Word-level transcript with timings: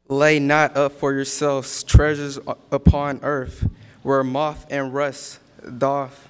Lay 0.10 0.40
not 0.40 0.76
up 0.76 0.94
for 0.94 1.14
yourselves 1.14 1.84
treasures 1.84 2.40
upon 2.72 3.20
earth, 3.22 3.70
where 4.02 4.24
moth 4.24 4.66
and 4.72 4.92
rust 4.92 5.40
doth 5.78 6.30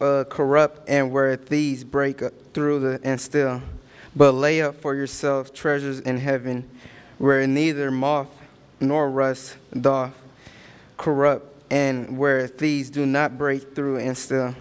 uh, 0.00 0.22
corrupt, 0.30 0.88
and 0.88 1.10
where 1.10 1.34
thieves 1.34 1.82
break 1.82 2.22
through 2.54 2.78
the, 2.78 3.00
and 3.02 3.20
steal. 3.20 3.60
But 4.14 4.32
lay 4.32 4.62
up 4.62 4.80
for 4.80 4.94
yourselves 4.94 5.50
treasures 5.50 5.98
in 5.98 6.18
heaven, 6.18 6.70
where 7.18 7.44
neither 7.46 7.90
moth 7.90 8.28
nor 8.78 9.10
rust 9.10 9.56
doth 9.80 10.14
corrupt, 10.96 11.46
and 11.72 12.16
where 12.16 12.46
thieves 12.46 12.88
do 12.88 13.04
not 13.04 13.36
break 13.36 13.74
through 13.74 13.98
and 13.98 14.16
steal. 14.16 14.54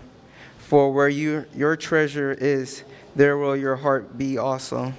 For 0.58 0.92
where 0.92 1.09
you, 1.09 1.46
your 1.53 1.75
treasure 1.75 2.31
is, 2.31 2.84
there 3.16 3.38
will 3.38 3.56
your 3.56 3.75
heart 3.75 4.18
be 4.18 4.40
also. 4.40 4.94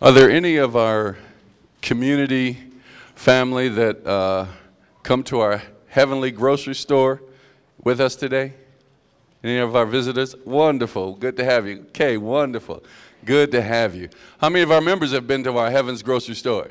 Are 0.00 0.12
there 0.12 0.30
any 0.30 0.58
of 0.58 0.76
our 0.76 1.18
community 1.82 2.56
family 3.16 3.68
that 3.68 4.06
uh, 4.06 4.46
come 5.02 5.24
to 5.24 5.40
our 5.40 5.60
heavenly 5.88 6.30
grocery 6.30 6.76
store 6.76 7.20
with 7.82 8.00
us 8.00 8.14
today? 8.14 8.52
Any 9.42 9.58
of 9.58 9.74
our 9.74 9.86
visitors? 9.86 10.36
Wonderful. 10.44 11.14
Good 11.14 11.36
to 11.38 11.44
have 11.44 11.66
you. 11.66 11.80
Okay, 11.88 12.16
wonderful. 12.16 12.84
Good 13.24 13.50
to 13.50 13.60
have 13.60 13.96
you. 13.96 14.08
How 14.40 14.48
many 14.48 14.62
of 14.62 14.70
our 14.70 14.80
members 14.80 15.10
have 15.10 15.26
been 15.26 15.42
to 15.42 15.58
our 15.58 15.68
Heaven's 15.68 16.04
grocery 16.04 16.36
store? 16.36 16.68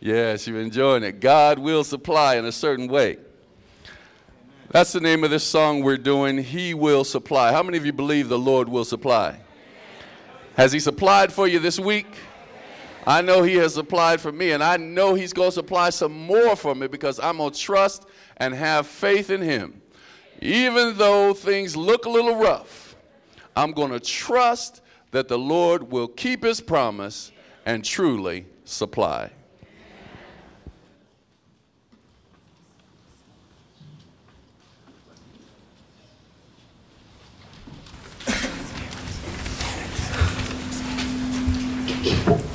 Yes, 0.00 0.48
you're 0.48 0.60
enjoying 0.60 1.04
it. 1.04 1.20
God 1.20 1.60
will 1.60 1.84
supply 1.84 2.34
in 2.34 2.46
a 2.46 2.52
certain 2.52 2.88
way. 2.88 3.18
That's 4.72 4.90
the 4.90 5.00
name 5.00 5.22
of 5.22 5.30
this 5.30 5.44
song 5.44 5.84
we're 5.84 5.96
doing. 5.96 6.38
He 6.42 6.74
will 6.74 7.04
supply. 7.04 7.52
How 7.52 7.62
many 7.62 7.78
of 7.78 7.86
you 7.86 7.92
believe 7.92 8.28
the 8.28 8.40
Lord 8.40 8.68
will 8.68 8.84
supply? 8.84 9.38
Has 10.56 10.72
He 10.72 10.80
supplied 10.80 11.32
for 11.32 11.46
you 11.46 11.60
this 11.60 11.78
week? 11.78 12.08
I 13.06 13.22
know 13.22 13.42
He 13.42 13.54
has 13.56 13.74
supplied 13.74 14.20
for 14.20 14.32
me, 14.32 14.52
and 14.52 14.62
I 14.62 14.76
know 14.76 15.14
He's 15.14 15.32
going 15.32 15.48
to 15.48 15.54
supply 15.54 15.90
some 15.90 16.12
more 16.12 16.54
for 16.56 16.74
me 16.74 16.86
because 16.86 17.18
I'm 17.18 17.38
going 17.38 17.52
to 17.52 17.58
trust 17.58 18.06
and 18.36 18.54
have 18.54 18.86
faith 18.86 19.30
in 19.30 19.40
Him. 19.40 19.80
Even 20.40 20.96
though 20.96 21.34
things 21.34 21.76
look 21.76 22.06
a 22.06 22.10
little 22.10 22.36
rough, 22.36 22.96
I'm 23.56 23.72
going 23.72 23.90
to 23.90 24.00
trust 24.00 24.82
that 25.10 25.28
the 25.28 25.38
Lord 25.38 25.90
will 25.90 26.08
keep 26.08 26.44
His 26.44 26.60
promise 26.60 27.32
and 27.66 27.84
truly 27.84 28.46
supply. 28.64 29.30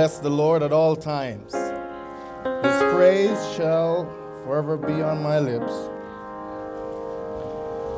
Bless 0.00 0.18
the 0.18 0.30
Lord 0.30 0.62
at 0.62 0.72
all 0.72 0.96
times. 0.96 1.52
His 1.52 2.82
praise 2.94 3.38
shall 3.54 4.06
forever 4.44 4.78
be 4.78 5.02
on 5.02 5.22
my 5.22 5.38
lips. 5.38 5.70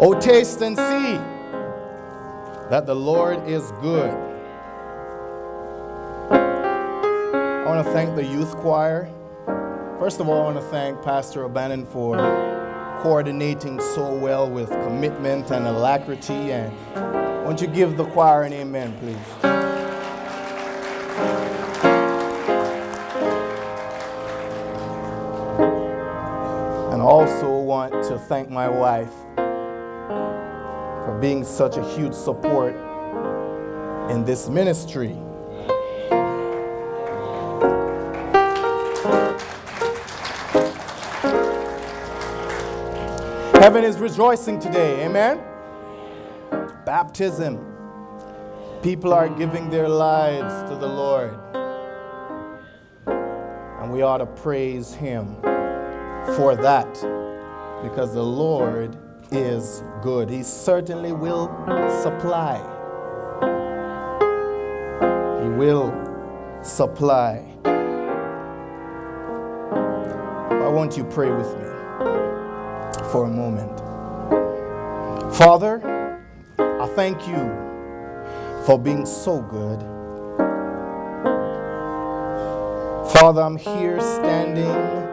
Oh, 0.01 0.19
taste 0.21 0.61
and 0.63 0.77
see 0.77 1.15
that 2.71 2.87
the 2.87 2.95
Lord 2.97 3.47
is 3.49 3.71
good. 3.81 4.11
I 6.33 7.67
want 7.67 7.87
to 7.87 7.93
thank 7.93 8.17
the 8.17 8.25
youth 8.25 8.57
choir. 8.57 9.09
First 10.01 10.19
of 10.19 10.29
all, 10.29 10.41
I 10.41 10.53
want 10.53 10.57
to 10.57 10.71
thank 10.73 11.01
Pastor 11.03 11.45
O'Bannon 11.45 11.87
for 11.87 12.17
coordinating 13.01 13.79
so 13.95 14.13
well 14.13 14.51
with 14.51 14.71
commitment 14.71 15.53
and 15.53 15.69
alacrity. 15.69 16.51
And 16.51 16.75
won't 17.45 17.61
you 17.61 17.69
give 17.69 17.97
the 17.97 18.07
choir 18.07 18.43
an 18.43 18.53
amen, 18.53 18.93
please? 18.99 19.62
Thank 28.33 28.49
my 28.49 28.67
wife 28.67 29.13
for 29.37 31.19
being 31.21 31.45
such 31.45 31.77
a 31.77 31.85
huge 31.95 32.15
support 32.15 32.75
in 34.11 34.25
this 34.25 34.49
ministry. 34.49 35.15
Heaven 43.61 43.85
is 43.85 43.99
rejoicing 43.99 44.59
today, 44.59 45.05
amen? 45.05 45.39
Baptism. 46.87 47.59
People 48.83 49.13
are 49.13 49.29
giving 49.29 49.69
their 49.69 49.91
lives 49.91 50.71
to 50.71 50.77
the 50.77 50.89
Lord. 50.89 51.39
And 53.83 53.93
we 53.93 54.01
ought 54.01 54.19
to 54.25 54.27
praise 54.27 54.95
Him 54.95 55.37
for 56.35 56.57
that 56.57 57.22
because 57.83 58.15
the 58.15 58.23
Lord 58.23 58.97
is 59.31 59.83
good. 60.03 60.31
He 60.31 60.43
certainly 60.43 61.13
will 61.13 61.49
supply. 62.03 62.59
He 65.43 65.49
will 65.49 65.93
supply. 66.63 67.39
Why 70.49 70.69
won't 70.69 70.97
you 70.97 71.05
pray 71.05 71.31
with 71.31 71.57
me? 71.59 71.73
for 73.13 73.27
a 73.27 73.29
moment. 73.31 73.79
Father, 75.35 75.81
I 76.59 76.87
thank 76.97 77.29
you 77.29 77.45
for 78.65 78.79
being 78.79 79.05
so 79.05 79.43
good. 79.43 79.81
Father, 83.13 83.43
I'm 83.43 83.59
here 83.59 84.01
standing 84.01 85.12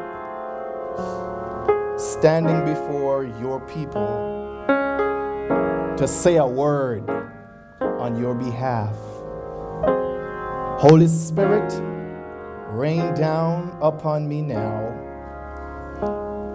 standing 2.19 2.65
before 2.65 3.23
your 3.39 3.61
people 3.61 4.05
to 5.97 6.05
say 6.05 6.35
a 6.35 6.45
word 6.45 7.09
on 7.79 8.19
your 8.19 8.35
behalf. 8.35 8.93
Holy 10.81 11.07
Spirit, 11.07 11.71
rain 12.71 13.13
down 13.13 13.77
upon 13.81 14.27
me 14.27 14.41
now 14.41 14.89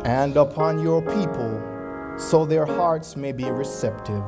and 0.05 0.37
upon 0.37 0.83
your 0.83 1.01
people 1.01 1.63
so 2.19 2.45
their 2.45 2.67
hearts 2.67 3.17
may 3.17 3.33
be 3.33 3.51
receptive. 3.51 4.23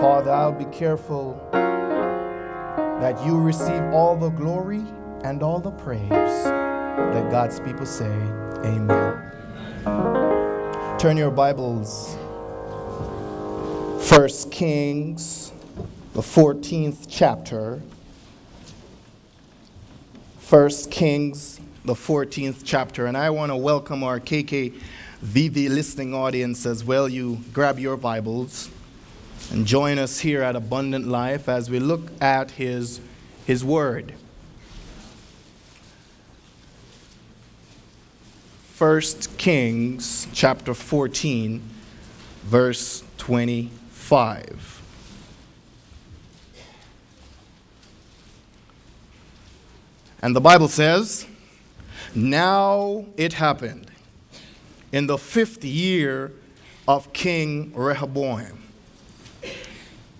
Father, 0.00 0.30
I'll 0.30 0.52
be 0.52 0.66
careful 0.66 1.40
that 3.00 3.20
you 3.26 3.40
receive 3.40 3.82
all 3.92 4.16
the 4.16 4.30
glory 4.30 4.84
and 5.24 5.42
all 5.42 5.58
the 5.58 5.72
praise. 5.72 6.08
Let 6.12 7.32
God's 7.32 7.58
people 7.58 7.84
say, 7.84 8.14
Amen. 8.64 9.23
Turn 9.84 11.18
your 11.18 11.30
Bibles. 11.30 12.16
First 14.00 14.50
Kings, 14.50 15.52
the 16.14 16.22
14th 16.22 17.06
chapter. 17.10 17.82
First 20.38 20.90
Kings, 20.90 21.60
the 21.84 21.92
14th 21.92 22.62
chapter. 22.64 23.04
And 23.04 23.14
I 23.14 23.28
want 23.28 23.52
to 23.52 23.56
welcome 23.56 24.02
our 24.02 24.18
KKVV 24.20 25.68
listening 25.68 26.14
audience 26.14 26.64
as 26.64 26.82
well. 26.82 27.06
You 27.06 27.40
grab 27.52 27.78
your 27.78 27.98
Bibles 27.98 28.70
and 29.50 29.66
join 29.66 29.98
us 29.98 30.20
here 30.20 30.42
at 30.42 30.56
Abundant 30.56 31.06
Life 31.06 31.46
as 31.46 31.68
we 31.68 31.78
look 31.78 32.10
at 32.22 32.52
His, 32.52 33.02
his 33.44 33.62
Word. 33.62 34.14
1 38.76 39.00
Kings 39.38 40.26
chapter 40.32 40.74
14, 40.74 41.62
verse 42.42 43.04
25. 43.18 44.82
And 50.22 50.34
the 50.34 50.40
Bible 50.40 50.66
says, 50.66 51.24
now 52.16 53.04
it 53.16 53.34
happened 53.34 53.92
in 54.90 55.06
the 55.06 55.18
fifth 55.18 55.64
year 55.64 56.32
of 56.88 57.12
King 57.12 57.72
Rehoboam 57.74 58.60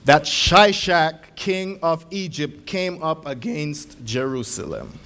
that 0.05 0.23
Shishak, 0.23 1.35
king 1.35 1.81
of 1.83 2.07
Egypt, 2.11 2.67
came 2.67 3.03
up 3.03 3.27
against 3.27 4.05
Jerusalem. 4.05 4.99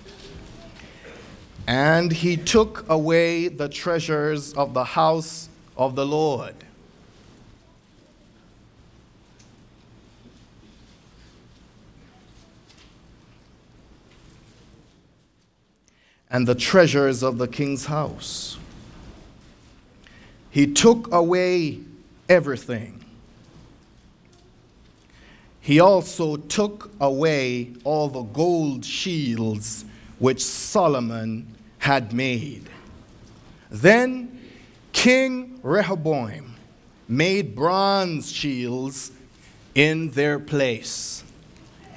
And 1.69 2.11
he 2.11 2.39
took 2.39 2.89
away 2.89 3.49
the 3.49 3.69
treasures 3.69 4.55
of 4.55 4.73
the 4.73 4.85
house 4.85 5.51
of 5.77 5.95
the 5.95 6.07
Lord. 6.07 6.55
and 16.31 16.47
the 16.47 16.55
treasures 16.55 17.23
of 17.23 17.39
the 17.39 17.49
king's 17.49 17.87
house. 17.87 18.59
He 20.51 20.67
took 20.67 21.11
away 21.11 21.79
everything. 22.29 23.03
He 25.63 25.81
also 25.81 26.37
took 26.37 26.91
away 27.01 27.73
all 27.85 28.09
the 28.09 28.25
gold 28.25 28.85
shields 28.85 29.87
which 30.19 30.45
Solomon 30.45 31.55
had 31.79 32.13
made. 32.13 32.69
Then 33.71 34.41
King 34.93 35.61
Rehoboam 35.63 36.57
made 37.09 37.55
bronze 37.55 38.31
shields 38.31 39.13
in 39.75 40.11
their 40.11 40.39
place 40.39 41.23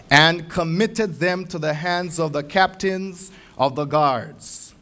and 0.10 0.50
committed 0.50 1.16
them 1.16 1.46
to 1.48 1.58
the 1.58 1.74
hands 1.74 2.20
of 2.20 2.34
the 2.34 2.44
captains 2.44 3.32
of 3.58 3.76
the 3.76 3.86
guards 3.86 4.74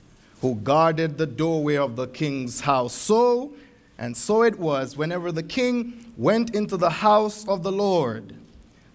who 0.42 0.56
guarded 0.56 1.18
the 1.18 1.26
doorway 1.26 1.76
of 1.76 1.96
the 1.96 2.08
king's 2.08 2.62
house. 2.62 2.94
So, 2.94 3.54
and 3.98 4.16
so 4.16 4.44
it 4.44 4.58
was, 4.58 4.98
whenever 4.98 5.32
the 5.32 5.44
king 5.44 6.06
went 6.18 6.56
into 6.56 6.78
the 6.78 6.90
house 6.90 7.48
of 7.48 7.64
the 7.64 7.72
Lord, 7.72 8.34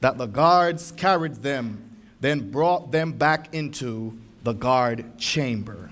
that 0.00 0.18
the 0.18 0.26
guards 0.26 0.92
carried 0.92 1.36
them, 1.36 1.82
then 2.20 2.50
brought 2.50 2.90
them 2.92 3.12
back 3.12 3.54
into 3.54 4.18
the 4.42 4.52
guard 4.52 5.18
chamber. 5.18 5.90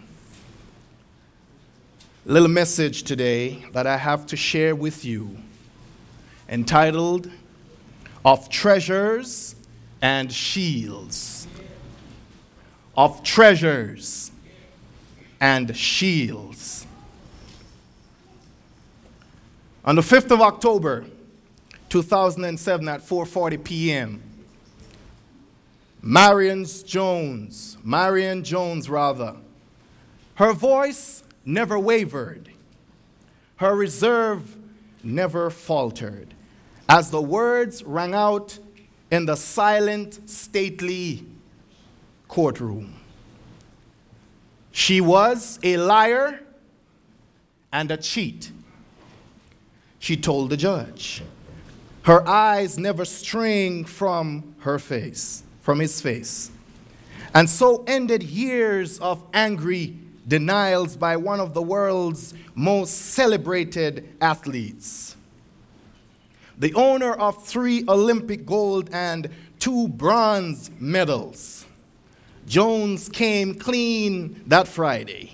Little 2.24 2.48
message 2.48 3.02
today 3.02 3.64
that 3.72 3.86
I 3.86 3.96
have 3.96 4.26
to 4.26 4.36
share 4.36 4.74
with 4.74 5.04
you, 5.04 5.36
entitled 6.48 7.30
Of 8.24 8.48
Treasures 8.48 9.56
and 10.00 10.32
Shields 10.32 11.42
of 12.96 13.22
treasures 13.22 14.30
and 15.40 15.74
shields. 15.76 16.86
On 19.84 19.96
the 19.96 20.02
5th 20.02 20.30
of 20.30 20.40
October, 20.40 21.04
2007 21.88 22.88
at 22.88 23.00
4:40 23.00 23.64
p.m. 23.64 24.22
Marion 26.00 26.64
Jones, 26.86 27.76
Marion 27.82 28.44
Jones 28.44 28.88
rather. 28.88 29.36
Her 30.36 30.52
voice 30.52 31.21
never 31.44 31.78
wavered. 31.78 32.50
Her 33.56 33.74
reserve 33.74 34.56
never 35.02 35.50
faltered 35.50 36.34
as 36.88 37.10
the 37.10 37.22
words 37.22 37.82
rang 37.84 38.14
out 38.14 38.58
in 39.10 39.26
the 39.26 39.36
silent, 39.36 40.28
stately 40.28 41.24
courtroom. 42.28 42.94
She 44.72 45.00
was 45.00 45.58
a 45.62 45.76
liar 45.76 46.40
and 47.72 47.90
a 47.90 47.96
cheat, 47.96 48.50
she 49.98 50.16
told 50.16 50.50
the 50.50 50.56
judge. 50.56 51.22
Her 52.02 52.26
eyes 52.28 52.78
never 52.78 53.04
straying 53.04 53.84
from 53.84 54.54
her 54.60 54.78
face, 54.78 55.42
from 55.60 55.78
his 55.78 56.00
face. 56.00 56.50
And 57.34 57.48
so 57.48 57.84
ended 57.86 58.22
years 58.22 58.98
of 58.98 59.22
angry 59.32 59.96
denials 60.26 60.96
by 60.96 61.16
one 61.16 61.40
of 61.40 61.54
the 61.54 61.62
world's 61.62 62.34
most 62.54 63.12
celebrated 63.12 64.08
athletes. 64.20 65.16
The 66.58 66.74
owner 66.74 67.12
of 67.12 67.44
three 67.44 67.84
Olympic 67.88 68.46
gold 68.46 68.90
and 68.92 69.28
two 69.58 69.88
bronze 69.88 70.70
medals. 70.78 71.66
Jones 72.46 73.08
came 73.08 73.54
clean 73.54 74.42
that 74.46 74.68
Friday 74.68 75.32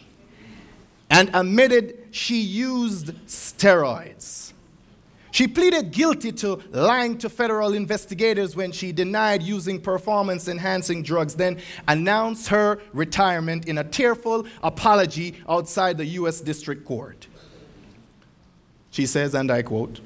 and 1.10 1.30
admitted 1.34 2.08
she 2.10 2.40
used 2.40 3.08
steroids. 3.26 4.47
She 5.38 5.46
pleaded 5.46 5.92
guilty 5.92 6.32
to 6.32 6.60
lying 6.72 7.16
to 7.18 7.28
federal 7.28 7.72
investigators 7.72 8.56
when 8.56 8.72
she 8.72 8.90
denied 8.90 9.40
using 9.40 9.80
performance 9.80 10.48
enhancing 10.48 11.04
drugs, 11.04 11.36
then 11.36 11.60
announced 11.86 12.48
her 12.48 12.80
retirement 12.92 13.68
in 13.68 13.78
a 13.78 13.84
tearful 13.84 14.48
apology 14.64 15.36
outside 15.48 15.96
the 15.96 16.06
U.S. 16.06 16.40
District 16.40 16.84
Court. 16.84 17.28
She 18.90 19.06
says, 19.06 19.32
and 19.32 19.48
I 19.52 19.62
quote, 19.62 20.00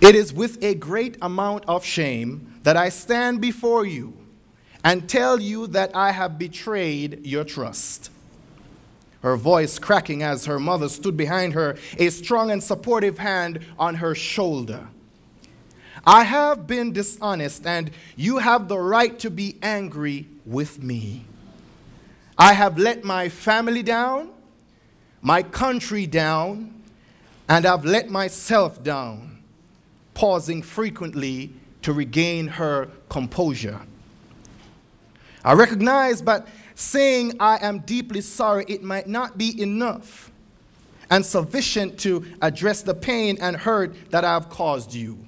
It 0.00 0.14
is 0.14 0.32
with 0.32 0.64
a 0.64 0.74
great 0.74 1.18
amount 1.20 1.66
of 1.68 1.84
shame 1.84 2.58
that 2.62 2.78
I 2.78 2.88
stand 2.88 3.42
before 3.42 3.84
you 3.84 4.16
and 4.82 5.06
tell 5.06 5.38
you 5.38 5.66
that 5.66 5.94
I 5.94 6.10
have 6.10 6.38
betrayed 6.38 7.26
your 7.26 7.44
trust 7.44 8.08
her 9.24 9.36
voice 9.38 9.78
cracking 9.78 10.22
as 10.22 10.44
her 10.44 10.60
mother 10.60 10.86
stood 10.86 11.16
behind 11.16 11.54
her, 11.54 11.78
a 11.98 12.10
strong 12.10 12.50
and 12.50 12.62
supportive 12.62 13.16
hand 13.16 13.58
on 13.78 13.94
her 13.94 14.14
shoulder. 14.14 14.86
I 16.06 16.24
have 16.24 16.66
been 16.66 16.92
dishonest, 16.92 17.66
and 17.66 17.90
you 18.16 18.36
have 18.36 18.68
the 18.68 18.78
right 18.78 19.18
to 19.20 19.30
be 19.30 19.56
angry 19.62 20.28
with 20.44 20.82
me. 20.82 21.24
I 22.36 22.52
have 22.52 22.76
let 22.76 23.02
my 23.02 23.30
family 23.30 23.82
down, 23.82 24.28
my 25.22 25.42
country 25.42 26.06
down, 26.06 26.82
and 27.48 27.64
I've 27.64 27.86
let 27.86 28.10
myself 28.10 28.82
down, 28.82 29.42
pausing 30.12 30.60
frequently 30.60 31.50
to 31.80 31.94
regain 31.94 32.46
her 32.46 32.90
composure. 33.08 33.80
I 35.42 35.54
recognize, 35.54 36.20
but 36.20 36.46
saying, 36.74 37.36
I 37.40 37.58
am 37.64 37.80
deeply 37.80 38.20
sorry, 38.20 38.64
it 38.68 38.82
might 38.82 39.06
not 39.06 39.38
be 39.38 39.60
enough 39.60 40.30
and 41.10 41.24
sufficient 41.24 41.98
to 42.00 42.24
address 42.40 42.82
the 42.82 42.94
pain 42.94 43.38
and 43.40 43.56
hurt 43.56 44.10
that 44.10 44.24
I 44.24 44.34
have 44.34 44.48
caused 44.48 44.94
you. 44.94 45.18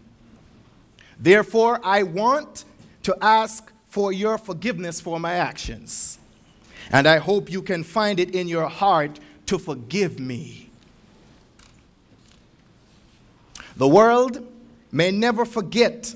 Therefore, 1.18 1.80
I 1.84 2.02
want 2.02 2.64
to 3.04 3.16
ask 3.20 3.72
for 3.88 4.12
your 4.12 4.36
forgiveness 4.36 5.00
for 5.00 5.20
my 5.20 5.34
actions. 5.34 6.18
And 6.92 7.06
I 7.06 7.18
hope 7.18 7.50
you 7.50 7.62
can 7.62 7.82
find 7.82 8.20
it 8.20 8.34
in 8.34 8.48
your 8.48 8.68
heart 8.68 9.18
to 9.46 9.58
forgive 9.58 10.18
me. 10.18 10.70
The 13.76 13.88
world 13.88 14.46
may 14.92 15.10
never 15.10 15.44
forget, 15.44 16.14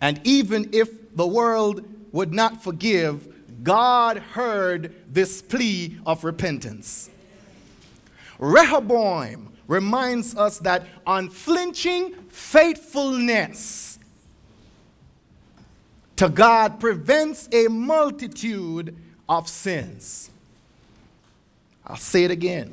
and 0.00 0.20
even 0.24 0.70
if 0.72 1.14
the 1.14 1.26
world 1.26 1.84
would 2.12 2.32
not 2.32 2.62
forgive, 2.62 3.32
God 3.66 4.18
heard 4.18 4.94
this 5.12 5.42
plea 5.42 5.98
of 6.06 6.22
repentance. 6.22 7.10
Rehoboam 8.38 9.52
reminds 9.66 10.36
us 10.36 10.60
that 10.60 10.86
unflinching 11.04 12.14
faithfulness 12.28 13.98
to 16.14 16.28
God 16.28 16.78
prevents 16.78 17.48
a 17.52 17.66
multitude 17.66 18.96
of 19.28 19.48
sins. 19.48 20.30
I'll 21.84 21.96
say 21.96 22.22
it 22.22 22.30
again. 22.30 22.72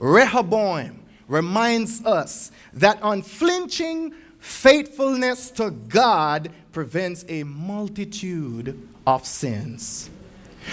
Rehoboam 0.00 1.00
reminds 1.28 2.04
us 2.04 2.50
that 2.72 2.98
unflinching 3.04 4.14
faithfulness 4.40 5.52
to 5.52 5.70
God 5.70 6.50
prevents 6.72 7.24
a 7.28 7.44
multitude 7.44 8.88
of 9.06 9.24
sins. 9.26 10.10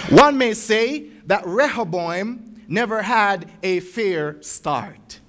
One 0.09 0.37
may 0.37 0.53
say 0.53 1.07
that 1.25 1.45
Rehoboam 1.45 2.63
never 2.67 3.01
had 3.01 3.49
a 3.63 3.79
fair 3.79 4.41
start. 4.41 5.19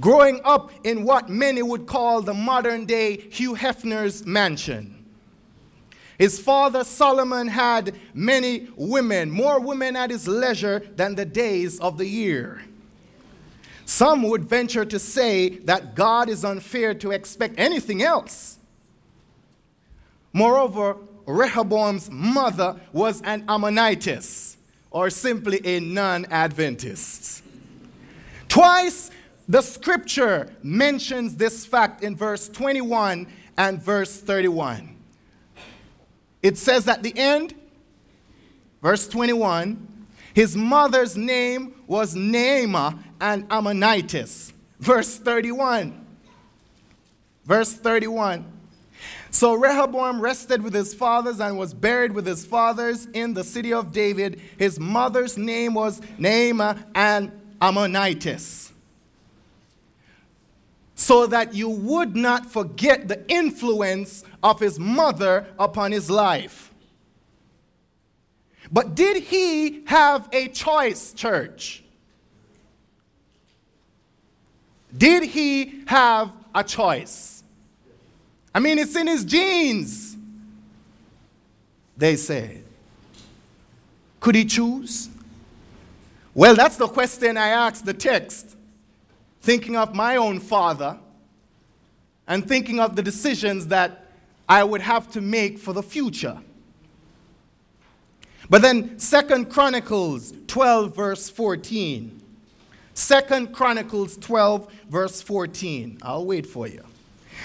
Growing 0.00 0.40
up 0.44 0.70
in 0.84 1.04
what 1.04 1.28
many 1.28 1.62
would 1.62 1.86
call 1.86 2.22
the 2.22 2.34
modern 2.34 2.84
day 2.84 3.16
Hugh 3.16 3.54
Hefner's 3.54 4.24
mansion, 4.26 4.94
his 6.18 6.40
father 6.40 6.82
Solomon 6.82 7.46
had 7.46 7.94
many 8.12 8.68
women, 8.76 9.30
more 9.30 9.60
women 9.60 9.94
at 9.94 10.10
his 10.10 10.26
leisure 10.26 10.80
than 10.96 11.14
the 11.14 11.24
days 11.24 11.78
of 11.78 11.96
the 11.96 12.06
year. 12.06 12.62
Some 13.84 14.24
would 14.24 14.44
venture 14.44 14.84
to 14.84 14.98
say 14.98 15.48
that 15.60 15.94
God 15.94 16.28
is 16.28 16.44
unfair 16.44 16.92
to 16.94 17.12
expect 17.12 17.54
anything 17.56 18.02
else. 18.02 18.57
Moreover, 20.32 20.96
Rehoboam's 21.26 22.10
mother 22.10 22.80
was 22.92 23.20
an 23.22 23.44
Ammonitess, 23.48 24.56
or 24.90 25.10
simply 25.10 25.60
a 25.64 25.80
non 25.80 26.24
Adventist. 26.26 27.42
Twice 28.48 29.10
the 29.48 29.62
scripture 29.62 30.54
mentions 30.62 31.36
this 31.36 31.64
fact 31.64 32.02
in 32.02 32.16
verse 32.16 32.48
21 32.48 33.26
and 33.56 33.82
verse 33.82 34.20
31. 34.20 34.96
It 36.42 36.56
says 36.56 36.86
at 36.86 37.02
the 37.02 37.16
end, 37.16 37.54
verse 38.82 39.08
21, 39.08 40.06
his 40.34 40.56
mother's 40.56 41.16
name 41.16 41.74
was 41.86 42.14
Naamah 42.14 42.98
and 43.20 43.48
Ammonitess. 43.50 44.52
Verse 44.78 45.16
31. 45.18 46.06
Verse 47.44 47.72
31. 47.74 48.57
So 49.38 49.54
Rehoboam 49.54 50.20
rested 50.20 50.62
with 50.62 50.74
his 50.74 50.92
fathers 50.94 51.38
and 51.38 51.56
was 51.56 51.72
buried 51.72 52.10
with 52.10 52.26
his 52.26 52.44
fathers 52.44 53.06
in 53.06 53.34
the 53.34 53.44
city 53.44 53.72
of 53.72 53.92
David. 53.92 54.40
His 54.58 54.80
mother's 54.80 55.38
name 55.38 55.74
was 55.74 56.00
Naamah 56.18 56.82
and 56.92 57.30
Ammonitess. 57.62 58.72
So 60.96 61.28
that 61.28 61.54
you 61.54 61.68
would 61.68 62.16
not 62.16 62.50
forget 62.50 63.06
the 63.06 63.24
influence 63.30 64.24
of 64.42 64.58
his 64.58 64.80
mother 64.80 65.46
upon 65.56 65.92
his 65.92 66.10
life. 66.10 66.74
But 68.72 68.96
did 68.96 69.22
he 69.22 69.84
have 69.84 70.28
a 70.32 70.48
choice, 70.48 71.12
church? 71.12 71.84
Did 74.96 75.22
he 75.22 75.84
have 75.86 76.32
a 76.52 76.64
choice? 76.64 77.37
I 78.54 78.60
mean, 78.60 78.78
it's 78.78 78.96
in 78.96 79.06
his 79.06 79.24
genes. 79.24 80.16
They 81.96 82.16
said. 82.16 82.64
Could 84.20 84.34
he 84.34 84.44
choose? 84.44 85.08
Well, 86.34 86.54
that's 86.54 86.76
the 86.76 86.86
question 86.86 87.36
I 87.36 87.48
asked 87.48 87.84
the 87.84 87.94
text, 87.94 88.56
thinking 89.40 89.76
of 89.76 89.94
my 89.94 90.16
own 90.16 90.38
father 90.38 90.98
and 92.26 92.46
thinking 92.46 92.78
of 92.78 92.94
the 92.94 93.02
decisions 93.02 93.66
that 93.68 94.04
I 94.48 94.62
would 94.62 94.80
have 94.80 95.10
to 95.12 95.20
make 95.20 95.58
for 95.58 95.72
the 95.72 95.82
future. 95.82 96.38
But 98.50 98.62
then 98.62 98.98
Second 98.98 99.50
Chronicles 99.50 100.32
12 100.46 100.94
verse 100.94 101.28
14. 101.28 102.22
Second 102.94 103.52
Chronicles 103.52 104.16
12 104.16 104.72
verse 104.88 105.20
14. 105.20 105.98
I'll 106.02 106.24
wait 106.24 106.46
for 106.46 106.66
you. 106.66 106.84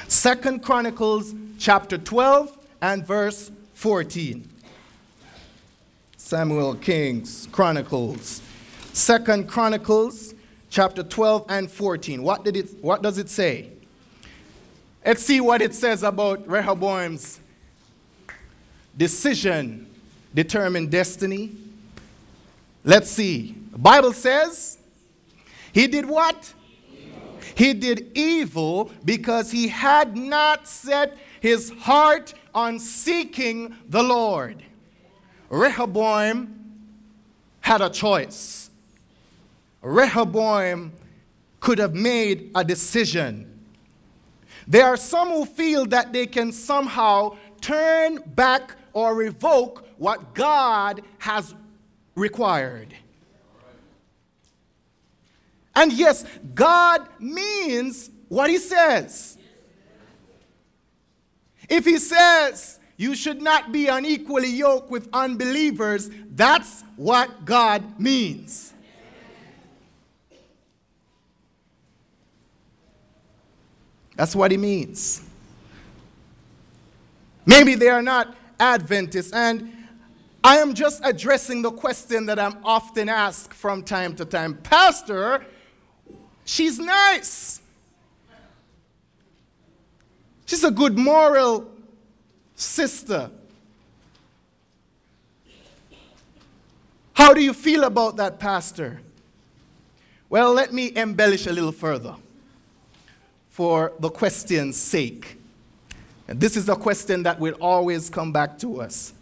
Second 0.07 0.63
Chronicles 0.63 1.33
chapter 1.57 1.97
12 1.97 2.57
and 2.81 3.05
verse 3.05 3.51
14. 3.75 4.50
Samuel 6.17 6.75
Kings 6.75 7.47
Chronicles. 7.51 8.41
Second 8.93 9.47
Chronicles 9.47 10.33
chapter 10.69 11.03
12 11.03 11.45
and 11.50 11.71
14. 11.71 12.23
What 12.23 12.43
did 12.43 12.57
it 12.57 12.69
what 12.81 13.01
does 13.01 13.17
it 13.17 13.29
say? 13.29 13.69
Let's 15.05 15.21
see 15.21 15.41
what 15.41 15.62
it 15.62 15.73
says 15.73 16.01
about 16.03 16.47
Rehoboam's 16.47 17.39
decision 18.97 19.88
determined 20.33 20.91
destiny. 20.91 21.51
Let's 22.83 23.09
see. 23.09 23.55
The 23.71 23.77
Bible 23.77 24.13
says 24.13 24.77
he 25.73 25.88
did 25.88 26.05
what? 26.05 26.53
He 27.55 27.74
did 27.74 28.12
evil 28.15 28.91
because 29.05 29.51
he 29.51 29.67
had 29.67 30.17
not 30.17 30.67
set 30.67 31.17
his 31.39 31.69
heart 31.71 32.34
on 32.54 32.80
seeking 32.80 33.75
the 33.88 34.01
Lord. 34.01 34.63
Rehoboam 35.49 36.60
had 37.62 37.82
a 37.82 37.89
choice. 37.89 38.69
Rehoboam 39.82 40.93
could 41.60 41.80
have 41.80 41.93
made 41.93 42.51
a 42.56 42.63
decision. 42.63 43.49
There 44.67 44.86
are 44.86 44.97
some 44.97 45.30
who 45.30 45.45
feel 45.45 45.86
that 45.88 46.13
they 46.13 46.25
can 46.25 46.51
somehow 46.51 47.38
turn 47.62 48.19
back 48.36 48.75
or 48.93 49.15
revoke 49.15 49.88
what 49.97 50.34
God 50.34 51.01
has 51.19 51.54
required. 52.15 52.93
And 55.75 55.91
yes, 55.91 56.25
God 56.53 57.07
means 57.19 58.09
what 58.27 58.49
He 58.49 58.57
says. 58.57 59.38
If 61.69 61.86
He 61.86 61.97
says 61.97 62.79
you 62.97 63.15
should 63.15 63.41
not 63.41 63.71
be 63.71 63.88
unequally 63.88 64.49
yoked 64.49 64.91
with 64.91 65.09
unbelievers, 65.13 66.09
that's 66.29 66.83
what 66.95 67.45
God 67.45 67.99
means. 67.99 68.73
That's 74.15 74.36
what 74.36 74.51
He 74.51 74.57
means. 74.57 75.27
Maybe 77.45 77.75
they 77.75 77.89
are 77.89 78.01
not 78.01 78.36
Adventists, 78.59 79.33
and 79.33 79.73
I 80.43 80.57
am 80.57 80.73
just 80.73 81.01
addressing 81.03 81.62
the 81.62 81.71
question 81.71 82.25
that 82.27 82.38
I'm 82.38 82.57
often 82.63 83.09
asked 83.09 83.53
from 83.53 83.83
time 83.83 84.15
to 84.17 84.25
time 84.25 84.55
Pastor, 84.57 85.45
she's 86.45 86.79
nice. 86.79 87.62
She's 90.45 90.63
a 90.63 90.71
good 90.71 90.97
moral 90.97 91.71
sister. 92.56 93.29
How 97.13 97.34
do 97.34 97.41
you 97.41 97.53
feel 97.53 97.84
about 97.84 98.17
that, 98.17 98.39
Pastor? 98.39 99.01
Well, 100.29 100.53
let 100.53 100.73
me 100.73 100.91
embellish 100.95 101.47
a 101.47 101.53
little 101.53 101.71
further 101.71 102.15
for 103.49 103.93
the 103.99 104.10
question's 104.10 104.77
sake. 104.77 105.38
And 106.27 106.39
this 106.39 106.58
is 106.58 106.69
a 106.69 106.75
question 106.75 107.23
that 107.23 107.39
will 107.39 107.53
always 107.62 108.10
come 108.10 108.32
back 108.32 108.58
to 108.60 108.82
us. 108.82 109.13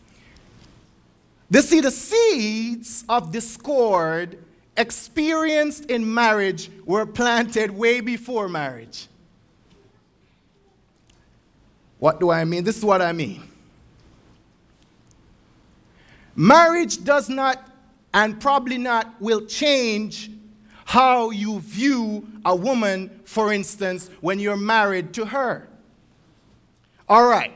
They 1.50 1.62
see 1.62 1.82
the 1.82 1.92
seeds 1.92 3.04
of 3.10 3.32
discord 3.32 4.38
experienced 4.78 5.86
in 5.86 6.14
marriage 6.14 6.70
were 6.86 7.06
planted 7.06 7.72
way 7.72 8.02
before 8.02 8.48
marriage. 8.48 9.08
What 12.00 12.20
do 12.20 12.32
I 12.32 12.46
mean? 12.46 12.64
This 12.64 12.78
is 12.78 12.86
what 12.86 13.02
I 13.02 13.12
mean. 13.12 13.44
Marriage 16.36 17.04
does 17.04 17.30
not, 17.30 17.70
and 18.14 18.40
probably 18.40 18.78
not, 18.78 19.22
will 19.22 19.46
change 19.46 20.32
how 20.86 21.30
you 21.30 21.60
view 21.60 22.28
a 22.44 22.56
woman, 22.56 23.22
for 23.26 23.54
instance, 23.54 24.10
when 24.22 24.40
you're 24.40 24.58
married 24.58 25.14
to 25.14 25.26
her. 25.26 25.68
All 27.08 27.28
right. 27.28 27.54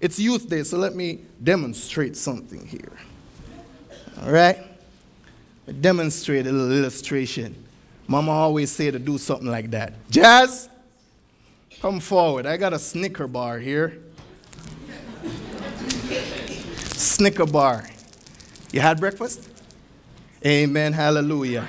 It's 0.00 0.18
Youth 0.18 0.48
Day, 0.50 0.62
so 0.64 0.76
let 0.76 0.94
me 0.94 1.20
demonstrate 1.42 2.16
something 2.16 2.66
here. 2.66 2.92
All 4.22 4.30
right? 4.30 4.58
Demonstrate 5.80 6.46
a 6.46 6.52
little 6.52 6.76
illustration. 6.76 7.54
Mama 8.06 8.30
always 8.32 8.70
say 8.70 8.90
to 8.90 8.98
do 8.98 9.16
something 9.16 9.48
like 9.48 9.70
that. 9.70 9.94
Jazz, 10.10 10.68
come 11.80 12.00
forward. 12.00 12.44
I 12.44 12.56
got 12.56 12.72
a 12.72 12.78
Snicker 12.78 13.26
bar 13.26 13.58
here. 13.58 13.98
Snicker 16.92 17.46
bar. 17.46 17.88
You 18.72 18.80
had 18.80 19.00
breakfast? 19.00 19.48
Amen. 20.44 20.92
Hallelujah. 20.92 21.66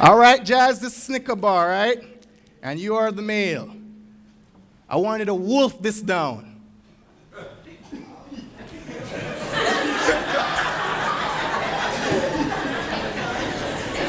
All 0.00 0.16
right, 0.16 0.42
Jazz, 0.44 0.80
this 0.80 0.94
Snicker 0.94 1.36
bar, 1.36 1.68
right? 1.68 2.02
And 2.62 2.78
you 2.78 2.94
are 2.94 3.12
the 3.12 3.22
male. 3.22 3.74
I 4.88 4.96
wanted 4.96 5.26
to 5.26 5.34
wolf 5.34 5.82
this 5.82 6.00
down. 6.00 6.47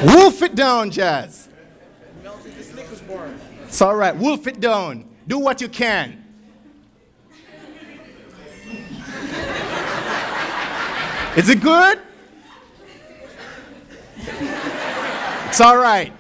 Wolf 0.04 0.42
it 0.42 0.56
down, 0.56 0.92
Jazz. 0.92 1.50
It's 3.64 3.82
all 3.82 3.96
right. 3.96 4.16
Wolf 4.16 4.48
it 4.48 4.60
down. 4.60 5.06
Do 5.28 5.40
what 5.40 5.62
you 5.62 5.70
can. 5.70 6.26
Is 11.38 11.50
it 11.50 11.62
good? 11.62 12.00
It's 15.48 15.62
all 15.62 15.78
right. 15.78 16.12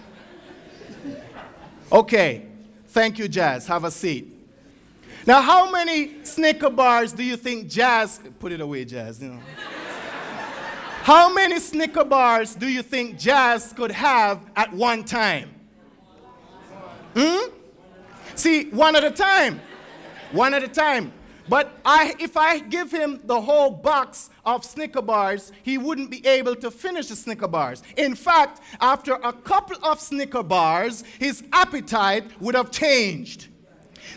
Okay. 1.92 2.46
Thank 2.88 3.20
you, 3.20 3.28
Jazz. 3.28 3.68
Have 3.68 3.84
a 3.84 3.92
seat. 3.92 4.28
Now, 5.26 5.42
how 5.42 5.70
many 5.72 6.24
Snicker 6.24 6.70
bars 6.70 7.13
do 7.13 7.24
you 7.24 7.36
think 7.36 7.68
Jazz, 7.70 8.20
put 8.39 8.52
it 8.52 8.62
away, 8.62 8.86
Jazz, 8.86 9.22
you 9.22 9.30
know. 9.30 9.39
How 11.02 11.34
many 11.34 11.60
Snicker 11.60 12.04
bars 12.04 12.56
do 12.56 12.68
you 12.68 12.82
think 12.82 13.18
Jazz 13.18 13.74
could 13.74 13.92
have 13.92 14.42
at 14.56 14.74
one 14.74 15.04
time? 15.04 15.50
Hmm? 17.16 17.52
See, 18.36 18.70
one 18.70 18.96
at 18.96 19.04
a 19.04 19.12
time. 19.12 19.60
One 20.32 20.54
at 20.54 20.64
a 20.64 20.68
time. 20.68 21.12
But 21.50 21.80
I, 21.84 22.16
if 22.20 22.38
I 22.38 22.60
give 22.60 22.92
him 22.92 23.20
the 23.24 23.42
whole 23.42 23.72
box 23.72 24.30
of 24.46 24.64
Snicker 24.64 25.02
bars, 25.02 25.52
he 25.64 25.80
wouldn't 25.80 26.12
be 26.12 26.26
able 26.28 26.56
to 26.58 26.70
finish 26.70 27.08
the 27.08 27.16
Snicker 27.16 27.48
bars. 27.48 27.82
In 27.98 28.14
fact, 28.14 28.62
after 28.80 29.14
a 29.14 29.34
couple 29.34 29.78
of 29.84 30.00
Snicker 30.00 30.44
bars, 30.44 31.04
his 31.18 31.44
appetite 31.52 32.26
would 32.40 32.54
have 32.54 32.70
changed. 32.70 33.48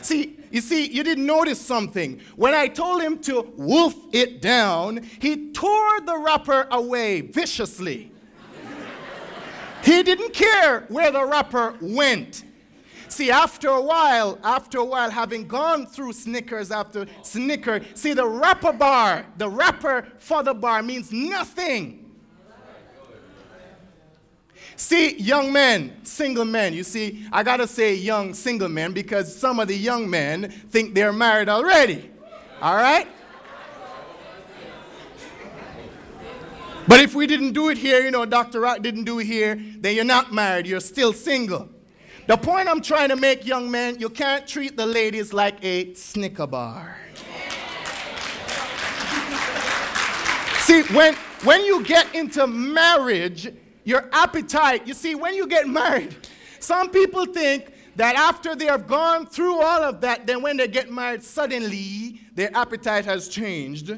See, 0.02 0.38
you 0.52 0.60
see, 0.60 0.86
you 0.86 1.02
didn't 1.02 1.24
notice 1.24 1.60
something. 1.60 2.20
When 2.36 2.52
I 2.52 2.68
told 2.68 3.02
him 3.02 3.18
to 3.20 3.52
wolf 3.56 3.94
it 4.12 4.42
down, 4.42 5.00
he 5.18 5.50
tore 5.50 6.00
the 6.00 6.18
wrapper 6.18 6.68
away 6.70 7.22
viciously. 7.22 8.12
he 9.82 10.02
didn't 10.02 10.34
care 10.34 10.80
where 10.88 11.10
the 11.10 11.24
wrapper 11.24 11.74
went. 11.80 12.44
See, 13.08 13.30
after 13.30 13.68
a 13.68 13.80
while, 13.80 14.38
after 14.44 14.78
a 14.78 14.84
while, 14.84 15.10
having 15.10 15.48
gone 15.48 15.86
through 15.86 16.12
Snickers 16.12 16.70
after 16.70 17.06
Snicker, 17.22 17.80
see, 17.94 18.12
the 18.12 18.26
wrapper 18.26 18.72
bar, 18.72 19.26
the 19.38 19.48
wrapper 19.48 20.06
for 20.18 20.42
the 20.42 20.54
bar 20.54 20.82
means 20.82 21.10
nothing. 21.12 22.01
See, 24.76 25.16
young 25.18 25.52
men, 25.52 25.92
single 26.04 26.44
men, 26.44 26.72
you 26.72 26.82
see, 26.82 27.26
I 27.32 27.42
gotta 27.42 27.66
say 27.66 27.94
young 27.94 28.34
single 28.34 28.68
men 28.68 28.92
because 28.92 29.34
some 29.34 29.60
of 29.60 29.68
the 29.68 29.76
young 29.76 30.08
men 30.08 30.50
think 30.50 30.94
they're 30.94 31.12
married 31.12 31.48
already. 31.48 32.10
All 32.60 32.76
right? 32.76 33.06
But 36.88 37.00
if 37.00 37.14
we 37.14 37.26
didn't 37.26 37.52
do 37.52 37.68
it 37.68 37.78
here, 37.78 38.00
you 38.00 38.10
know, 38.10 38.24
Dr. 38.24 38.60
Rock 38.60 38.82
didn't 38.82 39.04
do 39.04 39.20
it 39.20 39.26
here, 39.26 39.60
then 39.78 39.94
you're 39.94 40.04
not 40.04 40.32
married, 40.32 40.66
you're 40.66 40.80
still 40.80 41.12
single. 41.12 41.68
The 42.26 42.36
point 42.36 42.68
I'm 42.68 42.80
trying 42.80 43.08
to 43.08 43.16
make, 43.16 43.46
young 43.46 43.70
men, 43.70 43.98
you 43.98 44.08
can't 44.08 44.46
treat 44.46 44.76
the 44.76 44.86
ladies 44.86 45.32
like 45.32 45.64
a 45.64 45.94
Snicker 45.94 46.46
bar. 46.46 46.96
See, 50.60 50.82
when, 50.94 51.14
when 51.44 51.64
you 51.64 51.82
get 51.82 52.14
into 52.14 52.46
marriage, 52.46 53.52
your 53.84 54.08
appetite. 54.12 54.86
You 54.86 54.94
see, 54.94 55.14
when 55.14 55.34
you 55.34 55.46
get 55.46 55.68
married, 55.68 56.16
some 56.60 56.90
people 56.90 57.26
think 57.26 57.72
that 57.96 58.16
after 58.16 58.54
they 58.54 58.66
have 58.66 58.86
gone 58.86 59.26
through 59.26 59.60
all 59.60 59.82
of 59.82 60.00
that, 60.00 60.26
then 60.26 60.42
when 60.42 60.56
they 60.56 60.68
get 60.68 60.90
married, 60.90 61.22
suddenly 61.22 62.20
their 62.34 62.54
appetite 62.56 63.04
has 63.04 63.28
changed. 63.28 63.96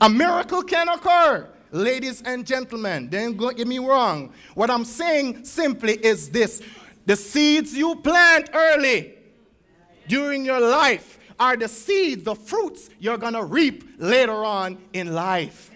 A 0.00 0.08
miracle 0.08 0.62
can 0.62 0.88
occur, 0.88 1.48
ladies 1.72 2.22
and 2.22 2.46
gentlemen. 2.46 3.08
Don't 3.08 3.36
get 3.36 3.66
me 3.66 3.78
wrong. 3.78 4.32
What 4.54 4.70
I'm 4.70 4.84
saying 4.84 5.44
simply 5.44 5.94
is 5.94 6.28
this 6.30 6.62
the 7.06 7.16
seeds 7.16 7.74
you 7.74 7.96
plant 7.96 8.50
early 8.52 9.14
during 10.08 10.44
your 10.44 10.60
life 10.60 11.18
are 11.38 11.56
the 11.56 11.68
seeds, 11.68 12.24
the 12.24 12.34
fruits 12.34 12.90
you're 12.98 13.18
going 13.18 13.34
to 13.34 13.44
reap 13.44 13.84
later 13.98 14.44
on 14.44 14.78
in 14.92 15.14
life. 15.14 15.70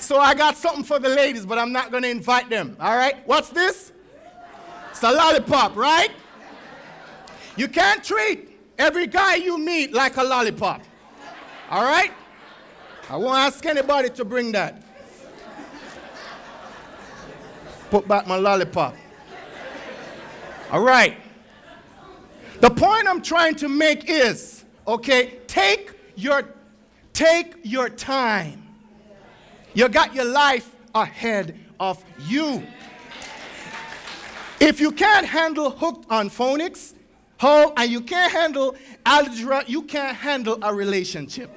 So 0.00 0.18
I 0.18 0.34
got 0.34 0.56
something 0.56 0.82
for 0.82 0.98
the 0.98 1.10
ladies, 1.10 1.46
but 1.46 1.58
I'm 1.58 1.72
not 1.72 1.90
going 1.90 2.02
to 2.02 2.10
invite 2.10 2.48
them. 2.48 2.76
All 2.80 2.96
right? 2.96 3.16
What's 3.26 3.50
this? 3.50 3.92
It's 4.90 5.02
a 5.02 5.12
lollipop, 5.12 5.76
right? 5.76 6.10
You 7.56 7.68
can't 7.68 8.02
treat 8.02 8.58
every 8.78 9.06
guy 9.06 9.36
you 9.36 9.58
meet 9.58 9.92
like 9.92 10.16
a 10.16 10.24
lollipop. 10.24 10.82
All 11.70 11.84
right? 11.84 12.12
I 13.08 13.16
won't 13.16 13.38
ask 13.38 13.64
anybody 13.66 14.08
to 14.10 14.24
bring 14.24 14.52
that. 14.52 14.82
Put 17.90 18.08
back 18.08 18.26
my 18.26 18.36
lollipop. 18.36 18.96
All 20.70 20.82
right. 20.82 21.16
The 22.60 22.70
point 22.70 23.08
I'm 23.08 23.20
trying 23.20 23.56
to 23.56 23.68
make 23.68 24.08
is, 24.08 24.64
okay, 24.86 25.38
take 25.46 25.92
your 26.14 26.54
take 27.12 27.56
your 27.62 27.88
time. 27.88 28.69
You 29.74 29.88
got 29.88 30.14
your 30.14 30.24
life 30.24 30.74
ahead 30.94 31.58
of 31.78 32.02
you. 32.26 32.62
If 34.60 34.80
you 34.80 34.92
can't 34.92 35.26
handle 35.26 35.70
hooked 35.70 36.10
on 36.10 36.28
phonics, 36.28 36.94
how, 37.38 37.72
and 37.76 37.90
you 37.90 38.02
can't 38.02 38.30
handle 38.30 38.76
algebra, 39.06 39.64
you 39.66 39.82
can't 39.82 40.16
handle 40.16 40.58
a 40.62 40.74
relationship. 40.74 41.50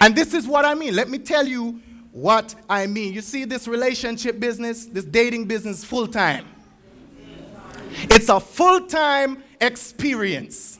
And 0.00 0.14
this 0.14 0.34
is 0.34 0.46
what 0.46 0.64
I 0.64 0.74
mean. 0.74 0.94
Let 0.94 1.08
me 1.08 1.18
tell 1.18 1.46
you 1.46 1.80
what 2.12 2.54
I 2.68 2.86
mean. 2.86 3.12
You 3.12 3.20
see, 3.20 3.44
this 3.44 3.66
relationship 3.66 4.38
business, 4.38 4.86
this 4.86 5.04
dating 5.04 5.46
business, 5.46 5.84
full 5.84 6.06
time. 6.06 6.46
It's 8.10 8.28
a 8.28 8.38
full 8.38 8.86
time 8.86 9.42
experience. 9.60 10.78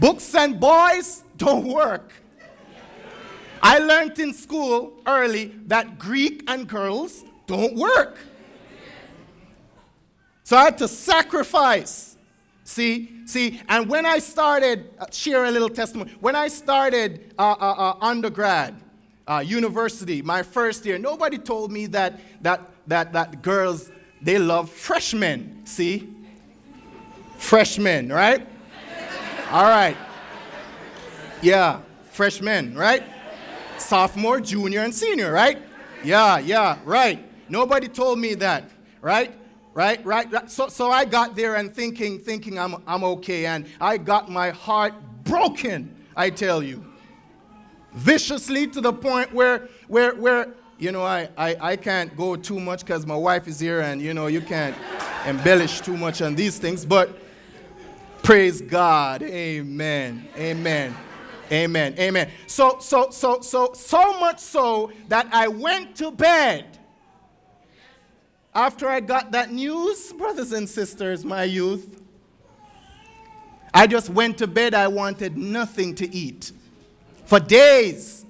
Books 0.00 0.34
and 0.34 0.58
boys 0.58 1.22
don't 1.36 1.66
work. 1.66 2.12
I 3.62 3.78
learned 3.78 4.18
in 4.18 4.34
school 4.34 4.92
early 5.06 5.52
that 5.66 5.98
Greek 5.98 6.42
and 6.48 6.68
girls 6.68 7.24
don't 7.46 7.76
work. 7.76 8.18
So 10.42 10.56
I 10.56 10.64
had 10.64 10.78
to 10.78 10.88
sacrifice. 10.88 12.16
See, 12.64 13.26
see, 13.26 13.60
and 13.68 13.88
when 13.88 14.04
I 14.06 14.18
started, 14.18 14.90
uh, 14.98 15.06
share 15.10 15.44
a 15.44 15.50
little 15.50 15.68
testimony. 15.68 16.12
When 16.20 16.34
I 16.34 16.48
started 16.48 17.34
uh, 17.38 17.52
uh, 17.52 17.54
uh, 17.54 17.96
undergrad, 18.00 18.74
uh, 19.26 19.42
university, 19.44 20.22
my 20.22 20.42
first 20.42 20.84
year, 20.84 20.98
nobody 20.98 21.38
told 21.38 21.70
me 21.70 21.86
that, 21.86 22.20
that, 22.42 22.60
that, 22.86 23.12
that 23.12 23.42
girls, 23.42 23.90
they 24.20 24.38
love 24.38 24.70
freshmen. 24.70 25.64
See? 25.64 26.08
Freshmen, 27.36 28.12
right? 28.12 28.46
All 29.50 29.64
right. 29.64 29.96
Yeah, 31.42 31.80
freshmen, 32.10 32.76
right? 32.76 33.02
Sophomore, 33.82 34.40
junior, 34.40 34.80
and 34.80 34.94
senior, 34.94 35.32
right? 35.32 35.58
Yeah, 36.04 36.38
yeah, 36.38 36.78
right. 36.84 37.24
Nobody 37.48 37.88
told 37.88 38.18
me 38.18 38.34
that, 38.36 38.70
right? 39.00 39.34
Right, 39.74 40.04
right, 40.04 40.30
right. 40.30 40.50
So, 40.50 40.68
so 40.68 40.90
I 40.90 41.04
got 41.06 41.34
there 41.34 41.54
and 41.54 41.74
thinking, 41.74 42.18
thinking 42.18 42.58
I'm, 42.58 42.82
I'm 42.86 43.02
okay, 43.04 43.46
and 43.46 43.66
I 43.80 43.96
got 43.96 44.30
my 44.30 44.50
heart 44.50 44.92
broken, 45.24 45.94
I 46.14 46.28
tell 46.30 46.62
you. 46.62 46.84
Viciously 47.94 48.66
to 48.68 48.80
the 48.80 48.92
point 48.92 49.32
where, 49.32 49.68
where, 49.88 50.14
where 50.14 50.54
you 50.78 50.92
know, 50.92 51.02
I, 51.02 51.28
I, 51.36 51.56
I 51.60 51.76
can't 51.76 52.14
go 52.16 52.36
too 52.36 52.58
much 52.58 52.80
because 52.80 53.06
my 53.06 53.16
wife 53.16 53.46
is 53.46 53.60
here, 53.60 53.80
and, 53.80 54.00
you 54.00 54.14
know, 54.14 54.26
you 54.26 54.40
can't 54.40 54.76
embellish 55.26 55.80
too 55.80 55.96
much 55.96 56.20
on 56.20 56.34
these 56.34 56.58
things, 56.58 56.84
but 56.84 57.16
praise 58.22 58.60
God. 58.60 59.22
Amen. 59.22 60.28
Amen. 60.36 60.94
Amen. 61.52 61.94
Amen. 61.98 62.30
So, 62.46 62.78
so, 62.80 63.10
so, 63.10 63.40
so, 63.40 63.72
so 63.74 64.18
much 64.18 64.38
so 64.38 64.90
that 65.08 65.28
I 65.32 65.48
went 65.48 65.96
to 65.96 66.10
bed 66.10 66.78
after 68.54 68.88
I 68.88 69.00
got 69.00 69.32
that 69.32 69.50
news, 69.50 70.12
brothers 70.12 70.52
and 70.52 70.68
sisters, 70.68 71.24
my 71.24 71.44
youth, 71.44 72.00
I 73.72 73.86
just 73.86 74.10
went 74.10 74.38
to 74.38 74.46
bed. 74.46 74.74
I 74.74 74.88
wanted 74.88 75.36
nothing 75.38 75.94
to 75.96 76.14
eat 76.14 76.52
for 77.24 77.40
days. 77.40 78.26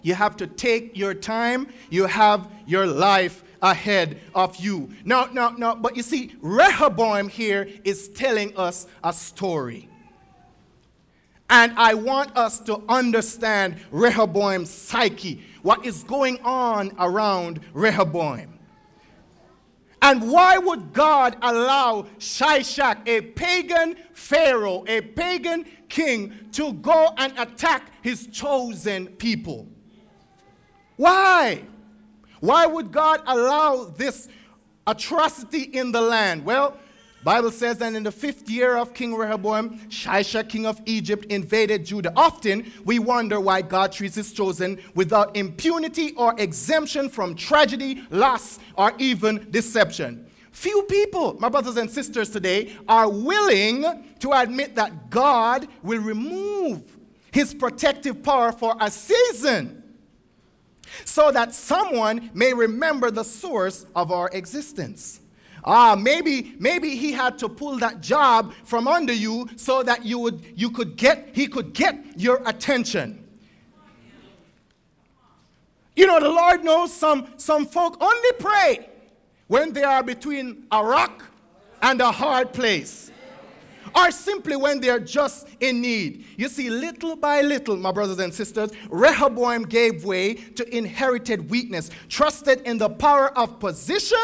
You 0.00 0.14
have 0.14 0.36
to 0.38 0.46
take 0.46 0.96
your 0.96 1.12
time, 1.12 1.68
you 1.90 2.06
have 2.06 2.48
your 2.66 2.86
life 2.86 3.44
ahead 3.60 4.20
of 4.34 4.56
you. 4.56 4.88
No, 5.04 5.28
no, 5.32 5.50
no. 5.50 5.74
But 5.74 5.96
you 5.96 6.02
see, 6.02 6.34
Rehoboam 6.40 7.28
here 7.28 7.68
is 7.84 8.08
telling 8.08 8.56
us 8.56 8.86
a 9.04 9.12
story. 9.12 9.87
And 11.50 11.72
I 11.76 11.94
want 11.94 12.36
us 12.36 12.60
to 12.60 12.82
understand 12.88 13.76
Rehoboam's 13.90 14.70
psyche, 14.70 15.42
what 15.62 15.84
is 15.86 16.02
going 16.02 16.38
on 16.44 16.92
around 16.98 17.60
Rehoboam. 17.72 18.58
And 20.00 20.30
why 20.30 20.58
would 20.58 20.92
God 20.92 21.36
allow 21.42 22.06
Shishak, 22.18 23.08
a 23.08 23.20
pagan 23.20 23.96
pharaoh, 24.12 24.84
a 24.86 25.00
pagan 25.00 25.64
king, 25.88 26.32
to 26.52 26.72
go 26.74 27.12
and 27.16 27.36
attack 27.38 27.90
his 28.02 28.28
chosen 28.28 29.06
people? 29.06 29.66
Why? 30.96 31.62
Why 32.40 32.66
would 32.66 32.92
God 32.92 33.22
allow 33.26 33.84
this 33.84 34.28
atrocity 34.86 35.62
in 35.62 35.90
the 35.92 36.00
land? 36.00 36.44
Well, 36.44 36.76
Bible 37.24 37.50
says 37.50 37.78
that 37.78 37.94
in 37.94 38.04
the 38.04 38.12
fifth 38.12 38.48
year 38.48 38.76
of 38.76 38.94
King 38.94 39.14
Rehoboam, 39.14 39.78
Shishak, 39.88 40.48
king 40.48 40.66
of 40.66 40.80
Egypt, 40.86 41.24
invaded 41.26 41.84
Judah. 41.84 42.12
Often 42.16 42.72
we 42.84 43.00
wonder 43.00 43.40
why 43.40 43.60
God 43.62 43.90
treats 43.90 44.14
his 44.14 44.32
chosen 44.32 44.80
without 44.94 45.36
impunity 45.36 46.14
or 46.14 46.34
exemption 46.38 47.08
from 47.08 47.34
tragedy, 47.34 48.04
loss, 48.10 48.60
or 48.76 48.92
even 48.98 49.50
deception. 49.50 50.26
Few 50.52 50.84
people, 50.84 51.36
my 51.40 51.48
brothers 51.48 51.76
and 51.76 51.90
sisters 51.90 52.30
today, 52.30 52.74
are 52.88 53.08
willing 53.08 53.84
to 54.20 54.32
admit 54.32 54.76
that 54.76 55.10
God 55.10 55.68
will 55.82 56.00
remove 56.00 56.96
his 57.32 57.52
protective 57.52 58.22
power 58.22 58.52
for 58.52 58.76
a 58.80 58.90
season 58.90 59.82
so 61.04 61.30
that 61.30 61.54
someone 61.54 62.30
may 62.32 62.52
remember 62.54 63.10
the 63.10 63.24
source 63.24 63.86
of 63.94 64.10
our 64.10 64.30
existence. 64.32 65.20
Ah, 65.70 65.94
maybe, 65.94 66.54
maybe 66.58 66.96
he 66.96 67.12
had 67.12 67.38
to 67.40 67.48
pull 67.48 67.76
that 67.76 68.00
job 68.00 68.54
from 68.64 68.88
under 68.88 69.12
you 69.12 69.46
so 69.56 69.82
that 69.82 70.02
you 70.02 70.18
would 70.18 70.42
you 70.56 70.70
could 70.70 70.96
get 70.96 71.28
he 71.34 71.46
could 71.46 71.74
get 71.74 72.02
your 72.16 72.40
attention. 72.46 73.22
You 75.94 76.06
know, 76.06 76.20
the 76.20 76.30
Lord 76.30 76.64
knows 76.64 76.94
some, 76.94 77.26
some 77.36 77.66
folk 77.66 78.00
only 78.00 78.32
pray 78.38 78.88
when 79.48 79.74
they 79.74 79.82
are 79.82 80.02
between 80.02 80.64
a 80.70 80.82
rock 80.82 81.24
and 81.82 82.00
a 82.00 82.12
hard 82.12 82.52
place. 82.54 83.10
Or 83.94 84.10
simply 84.10 84.54
when 84.54 84.80
they 84.80 84.90
are 84.90 85.00
just 85.00 85.48
in 85.58 85.80
need. 85.80 86.24
You 86.36 86.48
see, 86.48 86.70
little 86.70 87.16
by 87.16 87.42
little, 87.42 87.76
my 87.76 87.90
brothers 87.90 88.20
and 88.20 88.32
sisters, 88.32 88.70
Rehoboam 88.90 89.64
gave 89.64 90.04
way 90.04 90.34
to 90.34 90.76
inherited 90.76 91.50
weakness, 91.50 91.90
trusted 92.08 92.60
in 92.60 92.78
the 92.78 92.90
power 92.90 93.36
of 93.36 93.58
position 93.58 94.18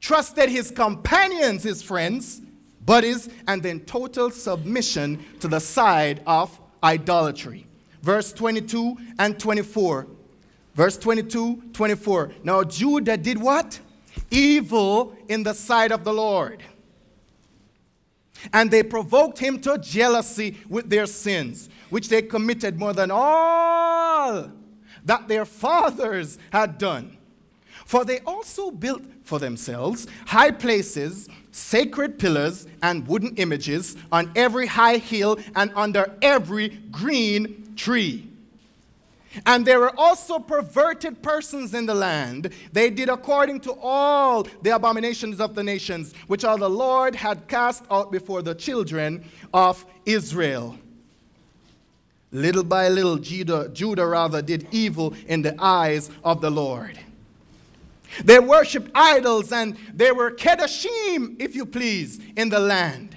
trusted 0.00 0.48
his 0.48 0.70
companions, 0.70 1.62
his 1.62 1.82
friends, 1.82 2.40
buddies, 2.84 3.28
and 3.46 3.62
then 3.62 3.80
total 3.80 4.30
submission 4.30 5.22
to 5.40 5.48
the 5.48 5.60
side 5.60 6.22
of 6.26 6.58
idolatry. 6.82 7.66
Verse 8.02 8.32
22 8.32 8.96
and 9.18 9.38
24. 9.38 10.06
Verse 10.74 10.96
22, 10.96 11.62
24. 11.72 12.32
Now 12.42 12.64
Judah 12.64 13.16
did 13.16 13.38
what? 13.38 13.78
Evil 14.30 15.14
in 15.28 15.42
the 15.42 15.52
sight 15.52 15.92
of 15.92 16.04
the 16.04 16.12
Lord. 16.12 16.62
And 18.52 18.70
they 18.70 18.82
provoked 18.82 19.38
him 19.38 19.60
to 19.60 19.76
jealousy 19.76 20.56
with 20.68 20.88
their 20.88 21.06
sins, 21.06 21.68
which 21.90 22.08
they 22.08 22.22
committed 22.22 22.78
more 22.78 22.94
than 22.94 23.10
all 23.10 24.50
that 25.04 25.28
their 25.28 25.44
fathers 25.44 26.38
had 26.52 26.78
done. 26.78 27.16
For 27.90 28.04
they 28.04 28.20
also 28.20 28.70
built 28.70 29.02
for 29.24 29.40
themselves 29.40 30.06
high 30.26 30.52
places, 30.52 31.28
sacred 31.50 32.20
pillars, 32.20 32.68
and 32.84 33.04
wooden 33.08 33.34
images 33.34 33.96
on 34.12 34.30
every 34.36 34.68
high 34.68 34.98
hill 34.98 35.40
and 35.56 35.72
under 35.74 36.16
every 36.22 36.68
green 36.68 37.74
tree. 37.74 38.28
And 39.44 39.66
there 39.66 39.80
were 39.80 39.92
also 39.98 40.38
perverted 40.38 41.20
persons 41.20 41.74
in 41.74 41.86
the 41.86 41.94
land. 41.96 42.50
They 42.72 42.90
did 42.90 43.08
according 43.08 43.62
to 43.62 43.72
all 43.82 44.46
the 44.62 44.70
abominations 44.70 45.40
of 45.40 45.56
the 45.56 45.64
nations, 45.64 46.14
which 46.28 46.44
all 46.44 46.58
the 46.58 46.70
Lord 46.70 47.16
had 47.16 47.48
cast 47.48 47.82
out 47.90 48.12
before 48.12 48.40
the 48.40 48.54
children 48.54 49.24
of 49.52 49.84
Israel. 50.06 50.78
Little 52.30 52.62
by 52.62 52.88
little, 52.88 53.16
Judah, 53.16 53.68
Judah 53.70 54.06
rather 54.06 54.42
did 54.42 54.68
evil 54.70 55.12
in 55.26 55.42
the 55.42 55.56
eyes 55.58 56.08
of 56.22 56.40
the 56.40 56.52
Lord. 56.52 56.96
They 58.24 58.38
worshiped 58.38 58.90
idols 58.94 59.52
and 59.52 59.76
they 59.94 60.12
were 60.12 60.30
kedoshim, 60.30 61.40
if 61.40 61.54
you 61.54 61.66
please, 61.66 62.20
in 62.36 62.48
the 62.48 62.58
land. 62.58 63.16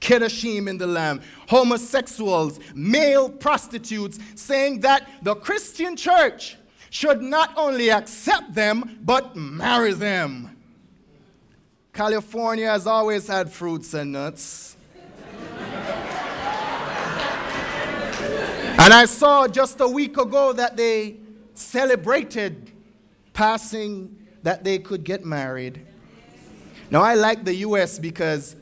Kedoshim 0.00 0.68
in 0.68 0.78
the 0.78 0.86
land. 0.86 1.20
Homosexuals, 1.48 2.58
male 2.74 3.28
prostitutes, 3.28 4.18
saying 4.34 4.80
that 4.80 5.08
the 5.22 5.34
Christian 5.34 5.96
church 5.96 6.56
should 6.88 7.22
not 7.22 7.52
only 7.56 7.90
accept 7.90 8.54
them, 8.54 8.98
but 9.02 9.36
marry 9.36 9.92
them. 9.92 10.56
California 11.92 12.68
has 12.68 12.86
always 12.86 13.26
had 13.26 13.52
fruits 13.52 13.94
and 13.94 14.12
nuts. 14.12 14.76
and 18.78 18.94
I 18.94 19.04
saw 19.04 19.46
just 19.46 19.80
a 19.80 19.88
week 19.88 20.16
ago 20.16 20.52
that 20.52 20.76
they 20.76 21.16
celebrated 21.54 22.69
passing 23.40 24.14
that 24.42 24.64
they 24.64 24.78
could 24.78 25.02
get 25.02 25.24
married. 25.24 25.80
Now, 26.90 27.00
I 27.00 27.14
like 27.14 27.42
the 27.42 27.54
U.S. 27.68 27.98
because 27.98 28.54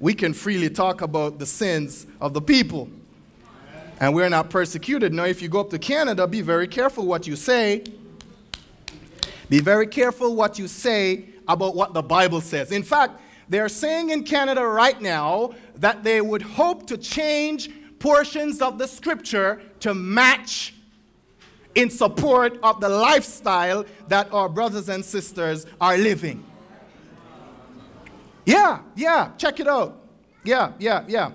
we 0.00 0.12
can 0.12 0.34
freely 0.34 0.68
talk 0.68 1.02
about 1.02 1.38
the 1.38 1.46
sins 1.46 2.04
of 2.20 2.34
the 2.34 2.40
people. 2.40 2.88
And 4.00 4.12
we're 4.12 4.28
not 4.28 4.50
persecuted. 4.50 5.12
Now, 5.14 5.26
if 5.26 5.40
you 5.40 5.48
go 5.48 5.60
up 5.60 5.70
to 5.70 5.78
Canada, 5.78 6.26
be 6.26 6.40
very 6.40 6.66
careful 6.66 7.06
what 7.06 7.28
you 7.28 7.36
say. 7.36 7.84
Be 9.50 9.60
very 9.60 9.86
careful 9.86 10.34
what 10.34 10.58
you 10.58 10.66
say 10.66 11.26
about 11.46 11.76
what 11.76 11.94
the 11.94 12.02
Bible 12.02 12.40
says. 12.40 12.72
In 12.72 12.82
fact, 12.82 13.20
they're 13.48 13.68
saying 13.68 14.10
in 14.10 14.24
Canada 14.24 14.66
right 14.66 15.00
now 15.00 15.54
that 15.76 16.02
they 16.02 16.20
would 16.20 16.42
hope 16.42 16.88
to 16.88 16.98
change 16.98 17.70
portions 18.00 18.62
of 18.62 18.78
the 18.78 18.88
scripture 18.88 19.62
to 19.78 19.94
match 19.94 20.74
in 21.74 21.90
support 21.90 22.58
of 22.62 22.80
the 22.80 22.88
lifestyle 22.88 23.84
that 24.08 24.32
our 24.32 24.48
brothers 24.48 24.88
and 24.88 25.04
sisters 25.04 25.66
are 25.80 25.96
living. 25.96 26.44
Yeah, 28.44 28.80
yeah, 28.96 29.32
check 29.36 29.60
it 29.60 29.68
out. 29.68 30.02
Yeah, 30.44 30.72
yeah, 30.78 31.04
yeah. 31.06 31.32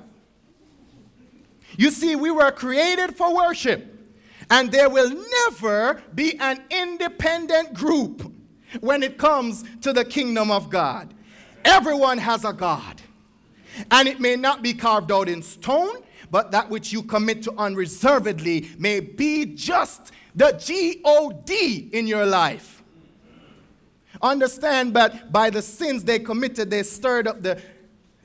You 1.78 1.92
see, 1.92 2.16
we 2.16 2.32
were 2.32 2.52
created 2.52 3.16
for 3.16 3.36
worship, 3.36 3.88
and 4.50 4.72
there 4.72 4.90
will 4.90 5.12
never 5.50 6.02
be 6.14 6.38
an 6.40 6.64
independent 6.70 7.74
group 7.74 8.32
when 8.82 9.04
it 9.04 9.18
comes 9.18 9.64
to 9.82 9.94
the 9.94 10.04
kingdom 10.06 10.52
of 10.52 10.70
God. 10.70 11.14
Everyone 11.66 12.18
has 12.18 12.46
a 12.46 12.54
God, 12.54 13.02
and 13.92 14.08
it 14.08 14.20
may 14.20 14.36
not 14.36 14.62
be 14.62 14.74
carved 14.74 15.12
out 15.12 15.30
in 15.30 15.42
stone, 15.42 15.98
but 16.30 16.52
that 16.52 16.70
which 16.70 16.92
you 16.92 17.04
commit 17.04 17.44
to 17.44 17.54
unreservedly 17.58 18.70
may 18.78 19.00
be 19.00 19.46
just 19.46 20.12
the 20.36 20.52
G 20.54 21.02
O 21.04 21.32
D 21.46 21.90
in 21.92 22.08
your 22.08 22.26
life. 22.26 22.84
Understand 24.22 24.94
that 24.94 25.32
by 25.32 25.50
the 25.50 25.62
sins 25.62 26.04
they 26.04 26.20
committed, 26.20 26.70
they 26.70 26.84
stirred 26.84 27.28
up 27.28 27.42
the 27.42 27.62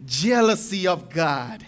jealousy 0.07 0.87
of 0.87 1.11
God. 1.11 1.67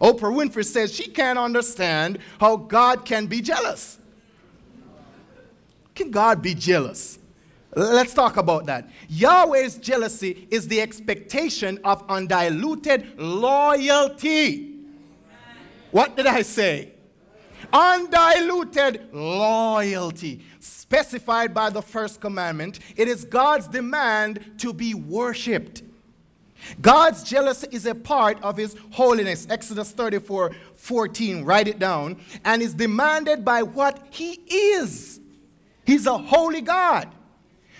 Oprah 0.00 0.32
Winfrey 0.32 0.64
says 0.64 0.94
she 0.94 1.08
can't 1.08 1.38
understand 1.38 2.18
how 2.38 2.56
God 2.56 3.04
can 3.04 3.26
be 3.26 3.42
jealous. 3.42 3.98
Can 5.94 6.10
God 6.10 6.40
be 6.40 6.54
jealous? 6.54 7.18
Let's 7.76 8.14
talk 8.14 8.38
about 8.38 8.66
that. 8.66 8.88
Yahweh's 9.08 9.76
jealousy 9.76 10.48
is 10.50 10.66
the 10.66 10.80
expectation 10.80 11.78
of 11.84 12.02
undiluted 12.08 13.20
loyalty. 13.20 14.74
What 15.90 16.16
did 16.16 16.26
I 16.26 16.42
say? 16.42 16.92
Undiluted 17.72 19.12
loyalty, 19.12 20.44
specified 20.60 21.54
by 21.54 21.70
the 21.70 21.82
first 21.82 22.20
commandment. 22.20 22.80
It 22.96 23.08
is 23.08 23.24
God's 23.24 23.68
demand 23.68 24.58
to 24.58 24.72
be 24.72 24.94
worshiped. 24.94 25.82
God's 26.80 27.22
jealousy 27.22 27.68
is 27.70 27.86
a 27.86 27.94
part 27.94 28.42
of 28.42 28.56
his 28.56 28.76
holiness. 28.90 29.46
Exodus 29.48 29.92
34 29.92 30.52
14, 30.74 31.44
write 31.44 31.68
it 31.68 31.78
down. 31.78 32.20
And 32.44 32.62
is 32.62 32.74
demanded 32.74 33.44
by 33.44 33.62
what 33.62 34.06
he 34.10 34.32
is. 34.48 35.20
He's 35.84 36.06
a 36.06 36.16
holy 36.16 36.60
God. 36.60 37.08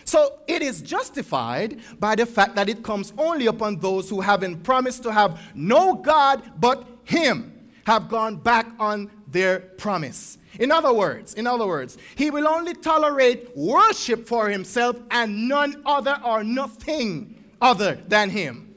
So 0.04 0.40
it 0.48 0.62
is 0.62 0.82
justified 0.82 1.80
by 2.00 2.16
the 2.16 2.26
fact 2.26 2.56
that 2.56 2.68
it 2.68 2.82
comes 2.82 3.12
only 3.16 3.46
upon 3.46 3.78
those 3.78 4.10
who, 4.10 4.20
having 4.20 4.58
promised 4.58 5.02
to 5.04 5.12
have 5.12 5.40
no 5.54 5.94
God 5.94 6.42
but 6.58 6.84
him, 7.04 7.68
have 7.84 8.08
gone 8.08 8.36
back 8.36 8.66
on 8.78 9.10
their 9.30 9.60
promise. 9.60 10.38
In 10.58 10.72
other 10.72 10.92
words, 10.92 11.34
in 11.34 11.46
other 11.46 11.66
words, 11.66 11.96
he 12.16 12.30
will 12.30 12.48
only 12.48 12.74
tolerate 12.74 13.56
worship 13.56 14.26
for 14.26 14.48
himself 14.48 14.96
and 15.10 15.48
none 15.48 15.80
other 15.86 16.18
or 16.24 16.42
nothing 16.42 17.42
other 17.60 17.98
than 18.08 18.30
him. 18.30 18.74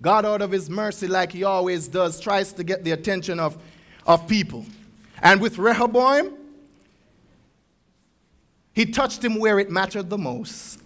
God, 0.00 0.24
out 0.24 0.42
of 0.42 0.50
his 0.50 0.68
mercy, 0.68 1.06
like 1.06 1.30
he 1.30 1.44
always 1.44 1.86
does, 1.86 2.18
tries 2.18 2.52
to 2.54 2.64
get 2.64 2.84
the 2.84 2.90
attention 2.90 3.38
of, 3.38 3.56
of 4.06 4.26
people. 4.26 4.66
And 5.22 5.40
with 5.40 5.58
Rehoboam, 5.58 6.34
he 8.72 8.86
touched 8.86 9.24
him 9.24 9.38
where 9.38 9.58
it 9.58 9.70
mattered 9.70 10.10
the 10.10 10.18
most. 10.18 10.80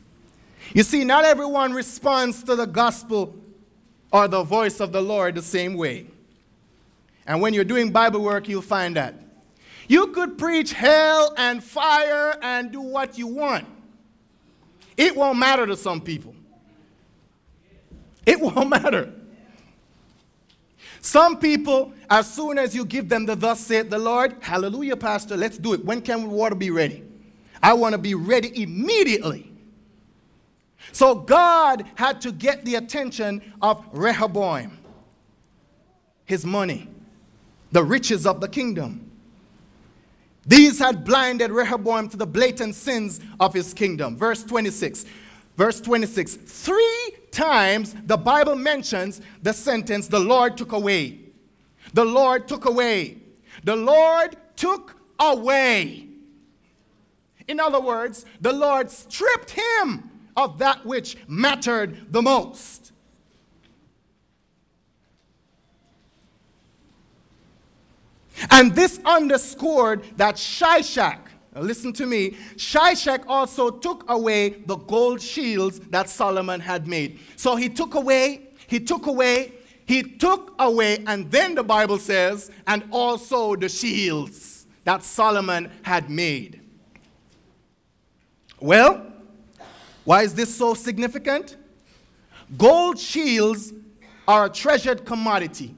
You 0.74 0.82
see, 0.82 1.04
not 1.04 1.24
everyone 1.24 1.72
responds 1.72 2.42
to 2.42 2.56
the 2.56 2.66
gospel 2.66 3.34
or 4.12 4.28
the 4.28 4.42
voice 4.42 4.80
of 4.80 4.92
the 4.92 5.00
Lord 5.00 5.36
the 5.36 5.42
same 5.42 5.74
way. 5.74 6.06
And 7.26 7.40
when 7.40 7.54
you're 7.54 7.64
doing 7.64 7.90
Bible 7.90 8.22
work, 8.22 8.48
you'll 8.48 8.62
find 8.62 8.96
that. 8.96 9.14
You 9.88 10.08
could 10.08 10.38
preach 10.38 10.72
hell 10.72 11.34
and 11.36 11.62
fire 11.62 12.36
and 12.42 12.72
do 12.72 12.80
what 12.80 13.18
you 13.18 13.26
want. 13.26 13.66
It 14.96 15.16
won't 15.16 15.38
matter 15.38 15.66
to 15.66 15.76
some 15.76 16.00
people. 16.00 16.34
It 18.24 18.40
won't 18.40 18.68
matter. 18.68 19.12
Some 21.00 21.38
people, 21.38 21.92
as 22.10 22.32
soon 22.32 22.58
as 22.58 22.74
you 22.74 22.84
give 22.84 23.08
them 23.08 23.26
the 23.26 23.36
thus 23.36 23.60
saith 23.60 23.90
the 23.90 23.98
Lord, 23.98 24.36
hallelujah, 24.40 24.96
Pastor, 24.96 25.36
let's 25.36 25.56
do 25.56 25.72
it. 25.72 25.84
When 25.84 26.00
can 26.00 26.28
water 26.30 26.56
be 26.56 26.70
ready? 26.70 27.04
I 27.62 27.74
want 27.74 27.92
to 27.92 27.98
be 27.98 28.14
ready 28.14 28.60
immediately. 28.60 29.52
So 30.92 31.14
God 31.14 31.84
had 31.94 32.20
to 32.22 32.32
get 32.32 32.64
the 32.64 32.76
attention 32.76 33.40
of 33.62 33.84
Rehoboam, 33.92 34.78
his 36.24 36.44
money, 36.44 36.88
the 37.72 37.84
riches 37.84 38.26
of 38.26 38.40
the 38.40 38.48
kingdom. 38.48 39.10
These 40.46 40.78
had 40.78 41.04
blinded 41.04 41.50
Rehoboam 41.50 42.08
to 42.10 42.16
the 42.16 42.26
blatant 42.26 42.74
sins 42.74 43.20
of 43.40 43.52
his 43.52 43.74
kingdom. 43.74 44.16
Verse 44.16 44.44
26. 44.44 45.04
Verse 45.56 45.80
26. 45.80 46.34
Three 46.34 47.12
times 47.32 47.94
the 48.04 48.16
Bible 48.16 48.54
mentions 48.54 49.20
the 49.42 49.52
sentence, 49.52 50.06
the 50.06 50.20
Lord 50.20 50.56
took 50.56 50.72
away. 50.72 51.20
The 51.94 52.04
Lord 52.04 52.46
took 52.46 52.64
away. 52.64 53.18
The 53.64 53.76
Lord 53.76 54.36
took 54.54 54.96
away. 55.18 56.08
In 57.48 57.60
other 57.60 57.80
words, 57.80 58.24
the 58.40 58.52
Lord 58.52 58.90
stripped 58.90 59.50
him 59.50 60.10
of 60.36 60.58
that 60.58 60.84
which 60.84 61.16
mattered 61.26 62.12
the 62.12 62.22
most. 62.22 62.92
And 68.50 68.74
this 68.74 69.00
underscored 69.04 70.04
that 70.16 70.36
Shishak, 70.36 71.18
listen 71.54 71.92
to 71.94 72.06
me, 72.06 72.36
Shishak 72.56 73.24
also 73.26 73.70
took 73.70 74.08
away 74.10 74.50
the 74.66 74.76
gold 74.76 75.20
shields 75.20 75.80
that 75.90 76.08
Solomon 76.08 76.60
had 76.60 76.86
made. 76.86 77.18
So 77.36 77.56
he 77.56 77.68
took 77.68 77.94
away, 77.94 78.48
he 78.66 78.80
took 78.80 79.06
away, 79.06 79.52
he 79.86 80.02
took 80.02 80.54
away, 80.58 81.02
and 81.06 81.30
then 81.30 81.54
the 81.54 81.62
Bible 81.62 81.98
says, 81.98 82.50
and 82.66 82.84
also 82.90 83.56
the 83.56 83.68
shields 83.68 84.66
that 84.84 85.02
Solomon 85.02 85.70
had 85.82 86.10
made. 86.10 86.60
Well, 88.60 89.06
why 90.04 90.22
is 90.22 90.34
this 90.34 90.54
so 90.54 90.74
significant? 90.74 91.56
Gold 92.56 92.98
shields 92.98 93.72
are 94.28 94.46
a 94.46 94.48
treasured 94.48 95.04
commodity. 95.04 95.74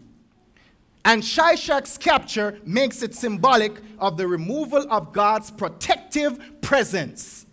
And 1.05 1.23
Shishak's 1.23 1.97
capture 1.97 2.59
makes 2.65 3.03
it 3.03 3.15
symbolic 3.15 3.81
of 3.99 4.17
the 4.17 4.27
removal 4.27 4.87
of 4.91 5.13
God's 5.13 5.51
protective 5.51 6.61
presence. 6.61 7.47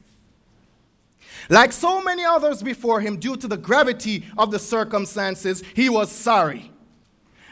Like 1.50 1.72
so 1.72 2.02
many 2.02 2.26
others 2.26 2.64
before 2.64 3.02
him, 3.02 3.18
due 3.18 3.38
to 3.38 3.48
the 3.48 3.58
gravity 3.58 4.26
of 4.38 4.52
the 4.52 4.60
circumstances, 4.60 5.64
he 5.76 5.90
was 5.90 6.12
sorry. 6.12 6.72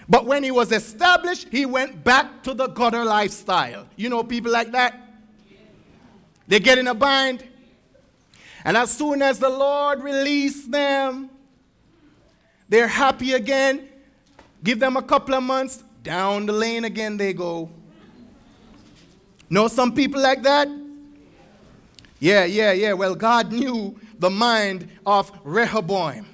But 0.10 0.26
when 0.26 0.44
he 0.44 0.52
was 0.52 0.72
established, 0.72 1.48
he 1.52 1.66
went 1.66 2.04
back 2.04 2.44
to 2.44 2.54
the 2.54 2.68
gutter 2.68 3.06
lifestyle. 3.06 3.88
You 3.96 4.10
know 4.10 4.24
people 4.24 4.52
like 4.52 4.72
that? 4.72 5.00
They 6.48 6.60
get 6.60 6.78
in 6.78 6.88
a 6.88 6.94
bind. 6.94 7.44
And 8.66 8.76
as 8.76 8.92
soon 8.92 9.22
as 9.22 9.40
the 9.40 9.50
Lord 9.50 10.04
released 10.04 10.72
them, 10.72 11.30
they're 12.68 12.88
happy 12.88 13.34
again. 13.34 13.90
Give 14.64 14.80
them 14.80 14.96
a 14.96 15.02
couple 15.02 15.36
of 15.36 15.44
months, 15.44 15.84
down 16.04 16.46
the 16.46 16.54
lane 16.54 16.86
again 16.86 17.18
they 17.18 17.34
go. 17.34 17.70
Know 19.50 19.68
some 19.68 19.94
people 19.94 20.22
like 20.22 20.42
that? 20.44 20.68
Yeah, 22.20 22.46
yeah, 22.46 22.72
yeah. 22.72 22.94
Well, 22.94 23.16
God 23.16 23.52
knew 23.52 24.00
the 24.18 24.30
mind 24.30 24.90
of 25.06 25.32
Rehoboam. 25.44 26.26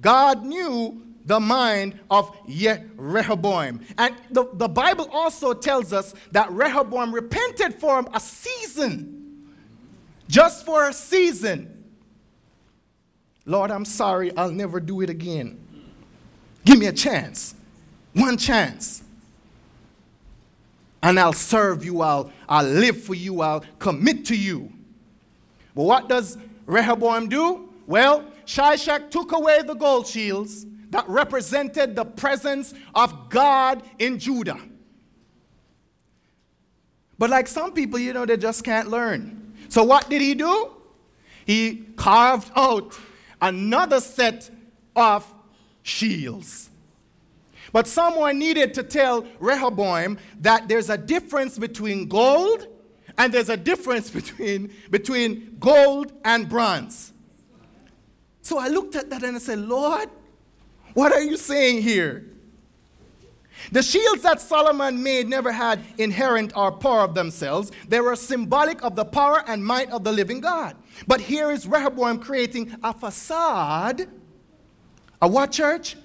God 0.00 0.44
knew 0.44 1.02
the 1.24 1.40
mind 1.40 1.98
of 2.10 2.34
Ye- 2.46 2.84
Rehoboam. 2.96 3.80
And 3.96 4.14
the, 4.30 4.48
the 4.54 4.68
Bible 4.68 5.08
also 5.12 5.52
tells 5.54 5.92
us 5.92 6.14
that 6.32 6.50
Rehoboam 6.52 7.14
repented 7.14 7.74
for 7.74 8.04
a 8.12 8.20
season, 8.20 9.48
just 10.28 10.64
for 10.64 10.88
a 10.88 10.92
season. 10.92 11.84
Lord, 13.46 13.70
I'm 13.70 13.84
sorry, 13.86 14.36
I'll 14.36 14.50
never 14.50 14.80
do 14.80 15.00
it 15.00 15.10
again. 15.10 15.58
Give 16.68 16.78
me 16.78 16.84
a 16.84 16.92
chance. 16.92 17.54
One 18.12 18.36
chance. 18.36 19.02
And 21.02 21.18
I'll 21.18 21.32
serve 21.32 21.82
you, 21.82 22.02
I'll, 22.02 22.30
I'll 22.46 22.66
live 22.66 23.02
for 23.02 23.14
you, 23.14 23.40
I'll 23.40 23.64
commit 23.78 24.26
to 24.26 24.36
you. 24.36 24.70
But 25.74 25.84
what 25.84 26.10
does 26.10 26.36
Rehoboam 26.66 27.30
do? 27.30 27.70
Well, 27.86 28.22
Shishak 28.44 29.10
took 29.10 29.32
away 29.32 29.62
the 29.62 29.72
gold 29.72 30.06
shields 30.06 30.66
that 30.90 31.08
represented 31.08 31.96
the 31.96 32.04
presence 32.04 32.74
of 32.94 33.30
God 33.30 33.82
in 33.98 34.18
Judah. 34.18 34.60
But 37.16 37.30
like 37.30 37.48
some 37.48 37.72
people, 37.72 37.98
you 37.98 38.12
know, 38.12 38.26
they 38.26 38.36
just 38.36 38.62
can't 38.62 38.90
learn. 38.90 39.54
So 39.70 39.84
what 39.84 40.10
did 40.10 40.20
he 40.20 40.34
do? 40.34 40.72
He 41.46 41.86
carved 41.96 42.50
out 42.54 42.94
another 43.40 44.00
set 44.00 44.50
of 44.94 45.24
shields. 45.88 46.70
But 47.72 47.86
someone 47.86 48.38
needed 48.38 48.74
to 48.74 48.82
tell 48.82 49.26
Rehoboam 49.40 50.18
that 50.40 50.68
there's 50.68 50.90
a 50.90 50.96
difference 50.96 51.58
between 51.58 52.08
gold 52.08 52.66
and 53.18 53.32
there's 53.32 53.48
a 53.48 53.56
difference 53.56 54.10
between, 54.20 54.72
between 54.90 55.56
gold 55.58 56.12
and 56.24 56.48
bronze. 56.48 57.12
So 58.42 58.58
I 58.58 58.68
looked 58.68 58.96
at 58.96 59.10
that 59.10 59.22
and 59.22 59.36
I 59.36 59.40
said, 59.40 59.58
Lord, 59.58 60.08
what 60.94 61.12
are 61.12 61.20
you 61.20 61.36
saying 61.36 61.82
here? 61.82 62.24
The 63.72 63.82
shields 63.82 64.22
that 64.22 64.40
Solomon 64.40 65.02
made 65.02 65.28
never 65.28 65.52
had 65.52 65.80
inherent 65.98 66.56
or 66.56 66.70
power 66.70 67.00
of 67.00 67.14
themselves. 67.14 67.72
They 67.88 68.00
were 68.00 68.14
symbolic 68.16 68.82
of 68.82 68.94
the 68.94 69.04
power 69.04 69.42
and 69.46 69.64
might 69.64 69.90
of 69.90 70.04
the 70.04 70.12
living 70.12 70.40
God. 70.40 70.76
But 71.06 71.20
here 71.20 71.50
is 71.50 71.66
Rehoboam 71.66 72.20
creating 72.20 72.76
a 72.82 72.94
facade. 72.94 74.08
A 75.20 75.28
what, 75.28 75.52
church? 75.52 75.96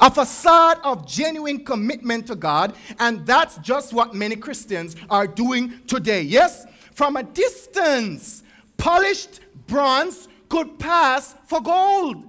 A 0.00 0.10
facade 0.10 0.78
of 0.82 1.06
genuine 1.06 1.64
commitment 1.64 2.26
to 2.28 2.34
God. 2.34 2.74
And 2.98 3.26
that's 3.26 3.58
just 3.58 3.92
what 3.92 4.14
many 4.14 4.36
Christians 4.36 4.96
are 5.10 5.26
doing 5.26 5.80
today. 5.86 6.22
Yes, 6.22 6.66
from 6.92 7.16
a 7.16 7.22
distance, 7.22 8.42
polished 8.76 9.40
bronze 9.66 10.28
could 10.48 10.78
pass 10.78 11.34
for 11.46 11.60
gold. 11.60 12.24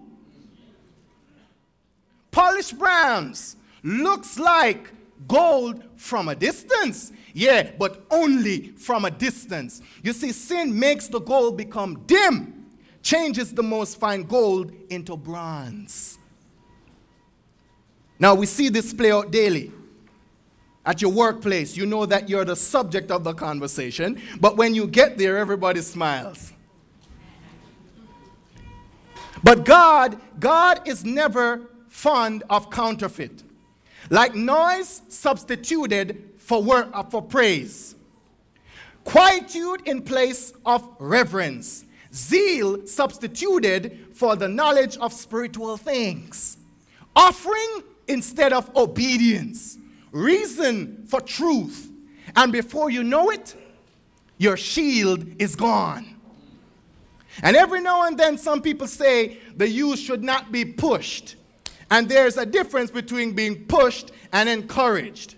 Polished 2.31 2.77
bronze 2.77 3.55
looks 3.83 4.39
like 4.39 4.91
gold 5.27 5.83
from 5.95 6.29
a 6.29 6.35
distance. 6.35 7.11
Yeah, 7.33 7.71
but 7.77 8.05
only 8.11 8.69
from 8.77 9.05
a 9.05 9.11
distance. 9.11 9.81
You 10.03 10.13
see, 10.13 10.31
sin 10.31 10.77
makes 10.77 11.07
the 11.07 11.19
gold 11.19 11.57
become 11.57 12.03
dim, 12.05 12.62
changes 13.03 13.53
the 13.53 13.61
most 13.61 13.99
fine 13.99 14.23
gold 14.23 14.71
into 14.89 15.15
bronze. 15.15 16.17
Now, 18.17 18.33
we 18.33 18.45
see 18.45 18.69
this 18.69 18.93
play 18.93 19.11
out 19.11 19.29
daily. 19.29 19.71
At 20.85 21.01
your 21.01 21.11
workplace, 21.11 21.77
you 21.77 21.85
know 21.85 22.05
that 22.05 22.27
you're 22.27 22.43
the 22.43 22.55
subject 22.55 23.11
of 23.11 23.23
the 23.23 23.33
conversation, 23.33 24.21
but 24.41 24.57
when 24.57 24.75
you 24.75 24.87
get 24.87 25.17
there, 25.17 25.37
everybody 25.37 25.81
smiles. 25.81 26.51
But 29.43 29.65
God, 29.65 30.19
God 30.39 30.87
is 30.87 31.05
never 31.05 31.61
fond 31.89 32.43
of 32.49 32.69
counterfeit. 32.69 33.43
Like 34.09 34.35
noise 34.35 35.01
substituted 35.09 36.31
for, 36.37 36.61
word, 36.61 36.89
uh, 36.93 37.03
for 37.03 37.21
praise, 37.21 37.95
quietude 39.05 39.87
in 39.87 40.01
place 40.01 40.53
of 40.65 40.87
reverence, 40.99 41.85
zeal 42.13 42.85
substituted 42.85 44.07
for 44.13 44.35
the 44.35 44.47
knowledge 44.47 44.97
of 44.97 45.13
spiritual 45.13 45.77
things, 45.77 46.57
offering 47.15 47.83
instead 48.07 48.53
of 48.53 48.75
obedience, 48.75 49.77
reason 50.11 51.05
for 51.07 51.21
truth. 51.21 51.89
And 52.35 52.51
before 52.51 52.89
you 52.89 53.03
know 53.03 53.29
it, 53.29 53.55
your 54.37 54.57
shield 54.57 55.25
is 55.41 55.55
gone. 55.55 56.13
And 57.41 57.55
every 57.55 57.81
now 57.81 58.05
and 58.05 58.17
then, 58.17 58.37
some 58.37 58.61
people 58.61 58.87
say 58.87 59.39
the 59.55 59.67
youth 59.67 59.99
should 59.99 60.23
not 60.23 60.51
be 60.51 60.65
pushed. 60.65 61.35
And 61.89 62.07
there's 62.07 62.37
a 62.37 62.45
difference 62.45 62.91
between 62.91 63.33
being 63.33 63.65
pushed 63.65 64.11
and 64.31 64.47
encouraged. 64.47 65.35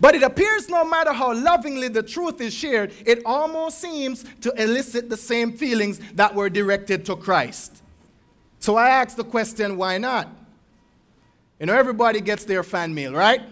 But 0.00 0.14
it 0.14 0.22
appears 0.22 0.68
no 0.68 0.84
matter 0.84 1.12
how 1.12 1.34
lovingly 1.34 1.88
the 1.88 2.02
truth 2.02 2.40
is 2.40 2.52
shared, 2.52 2.92
it 3.06 3.22
almost 3.24 3.78
seems 3.78 4.24
to 4.42 4.52
elicit 4.62 5.08
the 5.08 5.16
same 5.16 5.52
feelings 5.52 6.00
that 6.14 6.34
were 6.34 6.50
directed 6.50 7.06
to 7.06 7.16
Christ. 7.16 7.82
So 8.60 8.76
I 8.76 8.88
ask 8.90 9.16
the 9.16 9.24
question 9.24 9.76
why 9.76 9.98
not? 9.98 10.28
You 11.58 11.66
know, 11.66 11.74
everybody 11.74 12.20
gets 12.20 12.44
their 12.44 12.62
fan 12.62 12.94
mail, 12.94 13.12
right? 13.12 13.42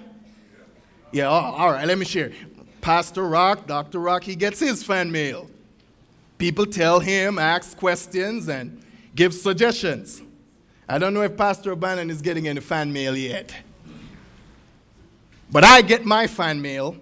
Yeah, 1.13 1.29
oh, 1.29 1.33
all 1.33 1.73
right, 1.73 1.87
let 1.87 1.99
me 1.99 2.05
share. 2.05 2.33
Pastor 2.81 3.27
Rock, 3.27 3.67
Dr. 3.67 3.99
Rock, 3.99 4.23
he 4.23 4.37
gets 4.37 4.61
his 4.61 4.83
fan 4.83 5.11
mail. 5.11 5.51
People 6.39 6.67
tell 6.67 7.01
him, 7.01 7.39
ask 7.39 7.77
questions, 7.77 8.49
and 8.49 8.83
give 9.15 9.33
suggestions. 9.35 10.23
I 10.89 10.99
don't 10.99 11.15
know 11.15 11.23
if 11.23 11.37
Pastor 11.37 11.73
O'Bannon 11.73 12.11
is 12.11 12.23
getting 12.23 12.47
any 12.47 12.61
fan 12.61 12.93
mail 12.93 13.17
yet. 13.17 13.53
But 15.51 15.65
I 15.65 15.83
get 15.83 16.05
my 16.05 16.27
fan 16.27 16.61
mail. 16.61 16.97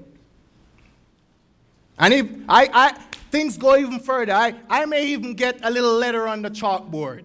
And 1.98 2.12
if 2.12 2.26
I, 2.48 2.68
I 2.72 2.92
things 3.30 3.56
go 3.56 3.76
even 3.76 3.98
further, 4.00 4.32
I, 4.32 4.54
I 4.68 4.86
may 4.86 5.06
even 5.08 5.34
get 5.34 5.58
a 5.62 5.70
little 5.70 5.94
letter 5.94 6.28
on 6.28 6.42
the 6.42 6.50
chalkboard 6.50 7.24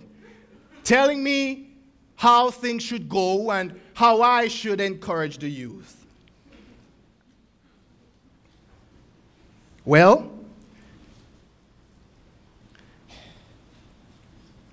telling 0.83 1.23
me 1.23 1.67
how 2.15 2.49
things 2.49 2.83
should 2.83 3.07
go 3.07 3.51
and 3.51 3.79
how 3.93 4.21
I 4.21 4.47
should 4.47 4.81
encourage 4.81 5.37
the 5.37 5.49
youth. 5.49 6.05
Well, 9.85 10.31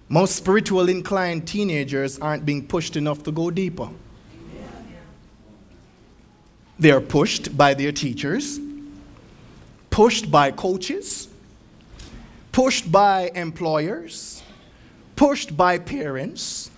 most 0.09 0.37
spiritual 0.37 0.89
inclined 0.89 1.47
teenagers 1.47 2.19
aren't 2.19 2.47
being 2.47 2.67
pushed 2.67 2.97
enough 2.97 3.23
to 3.25 3.33
go 3.33 3.51
deeper. 3.51 3.91
They 6.79 6.91
are 6.91 7.01
pushed 7.01 7.57
by 7.57 7.74
their 7.74 7.93
teachers, 7.93 8.61
pushed 9.89 10.31
by 10.31 10.51
coaches, 10.51 11.29
pushed 12.53 12.93
by 12.93 13.31
employers, 13.35 14.43
pushed 15.14 15.57
by 15.57 15.79
parents. 15.79 16.70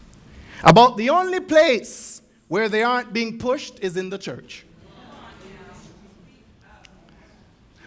About 0.63 0.97
the 0.97 1.11
only 1.11 1.41
place 1.41 2.23
where 2.47 2.69
they 2.69 2.83
aren't 2.83 3.13
being 3.13 3.39
pushed 3.39 3.81
is 3.81 3.97
in 3.97 4.11
the 4.11 4.19
church. 4.19 4.65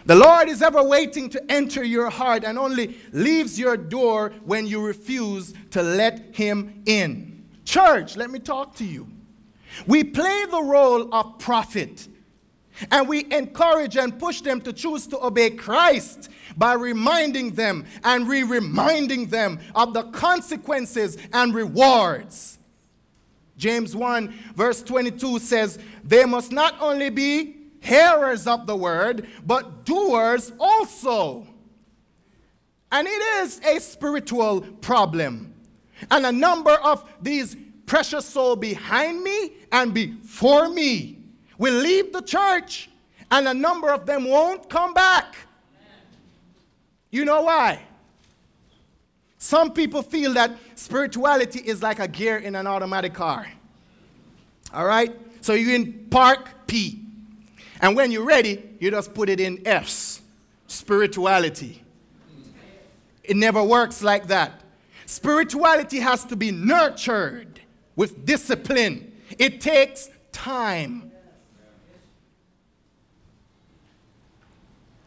The 0.04 0.16
Lord 0.16 0.48
is 0.48 0.62
ever 0.62 0.82
waiting 0.82 1.30
to 1.30 1.52
enter 1.52 1.84
your 1.84 2.10
heart 2.10 2.44
and 2.44 2.58
only 2.58 2.98
leaves 3.12 3.58
your 3.58 3.76
door 3.76 4.32
when 4.44 4.66
you 4.66 4.84
refuse 4.84 5.54
to 5.70 5.82
let 5.82 6.34
Him 6.34 6.82
in. 6.86 7.44
Church, 7.64 8.16
let 8.16 8.30
me 8.30 8.40
talk 8.40 8.74
to 8.76 8.84
you. 8.84 9.06
We 9.86 10.04
play 10.04 10.44
the 10.50 10.62
role 10.62 11.12
of 11.14 11.38
prophet 11.38 12.08
and 12.90 13.08
we 13.08 13.30
encourage 13.32 13.96
and 13.96 14.18
push 14.18 14.40
them 14.40 14.60
to 14.62 14.72
choose 14.72 15.06
to 15.08 15.24
obey 15.24 15.50
Christ 15.50 16.30
by 16.56 16.74
reminding 16.74 17.52
them 17.52 17.84
and 18.02 18.28
re 18.28 18.42
reminding 18.42 19.26
them 19.26 19.60
of 19.74 19.94
the 19.94 20.04
consequences 20.04 21.16
and 21.32 21.54
rewards. 21.54 22.58
James 23.56 23.94
1, 23.94 24.34
verse 24.56 24.82
22 24.82 25.38
says, 25.38 25.78
They 26.02 26.24
must 26.24 26.50
not 26.50 26.74
only 26.80 27.10
be 27.10 27.56
hearers 27.80 28.46
of 28.46 28.66
the 28.66 28.76
word, 28.76 29.28
but 29.46 29.84
doers 29.84 30.52
also. 30.58 31.46
And 32.90 33.06
it 33.06 33.22
is 33.42 33.60
a 33.60 33.80
spiritual 33.80 34.60
problem. 34.60 35.54
And 36.10 36.26
a 36.26 36.32
number 36.32 36.72
of 36.72 37.08
these 37.20 37.56
precious 37.92 38.24
soul 38.24 38.56
behind 38.56 39.22
me 39.22 39.52
and 39.70 39.92
before 39.92 40.70
me 40.70 41.18
will 41.58 41.74
leave 41.74 42.10
the 42.10 42.22
church, 42.22 42.88
and 43.30 43.46
a 43.46 43.52
number 43.52 43.90
of 43.90 44.06
them 44.06 44.24
won't 44.24 44.66
come 44.70 44.94
back. 44.94 45.36
You 47.10 47.26
know 47.26 47.42
why? 47.42 47.82
Some 49.36 49.74
people 49.74 50.00
feel 50.00 50.32
that 50.32 50.56
spirituality 50.74 51.58
is 51.58 51.82
like 51.82 51.98
a 51.98 52.08
gear 52.08 52.38
in 52.38 52.54
an 52.54 52.66
automatic 52.66 53.12
car. 53.12 53.46
All 54.72 54.86
right? 54.86 55.14
So 55.42 55.52
you 55.52 55.74
in 55.74 56.06
park 56.08 56.66
P. 56.66 57.04
And 57.82 57.94
when 57.94 58.10
you're 58.10 58.24
ready, 58.24 58.70
you 58.80 58.90
just 58.90 59.12
put 59.12 59.28
it 59.28 59.38
in 59.38 59.60
S. 59.68 60.22
Spirituality. 60.66 61.84
It 63.22 63.36
never 63.36 63.62
works 63.62 64.02
like 64.02 64.28
that. 64.28 64.62
Spirituality 65.04 66.00
has 66.00 66.24
to 66.24 66.36
be 66.36 66.50
nurtured 66.50 67.51
with 67.96 68.24
discipline. 68.24 69.12
It 69.38 69.60
takes 69.60 70.08
time. 70.32 71.10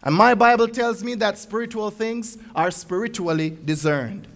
And 0.03 0.13
my 0.13 0.35
Bible 0.35 0.67
tells 0.67 1.03
me 1.03 1.15
that 1.15 1.37
spiritual 1.37 1.89
things 1.89 2.37
are 2.55 2.69
spiritually 2.69 3.57
discerned. 3.65 4.27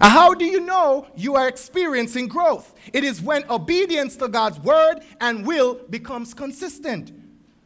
How 0.00 0.34
do 0.34 0.44
you 0.44 0.60
know 0.60 1.08
you 1.16 1.34
are 1.34 1.48
experiencing 1.48 2.28
growth? 2.28 2.74
It 2.92 3.04
is 3.04 3.20
when 3.20 3.50
obedience 3.50 4.16
to 4.16 4.28
God's 4.28 4.60
word 4.60 5.00
and 5.20 5.46
will 5.46 5.80
becomes 5.90 6.34
consistent. 6.34 7.10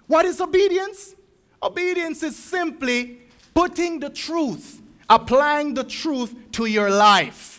What 0.07 0.24
is 0.24 0.40
obedience? 0.40 1.14
Obedience 1.62 2.22
is 2.22 2.36
simply 2.36 3.20
putting 3.55 4.01
the 4.01 4.09
truth, 4.09 4.80
applying 5.11 5.74
the 5.74 5.84
truth 5.84 6.34
to 6.53 6.66
your 6.66 6.90
life. 6.90 7.51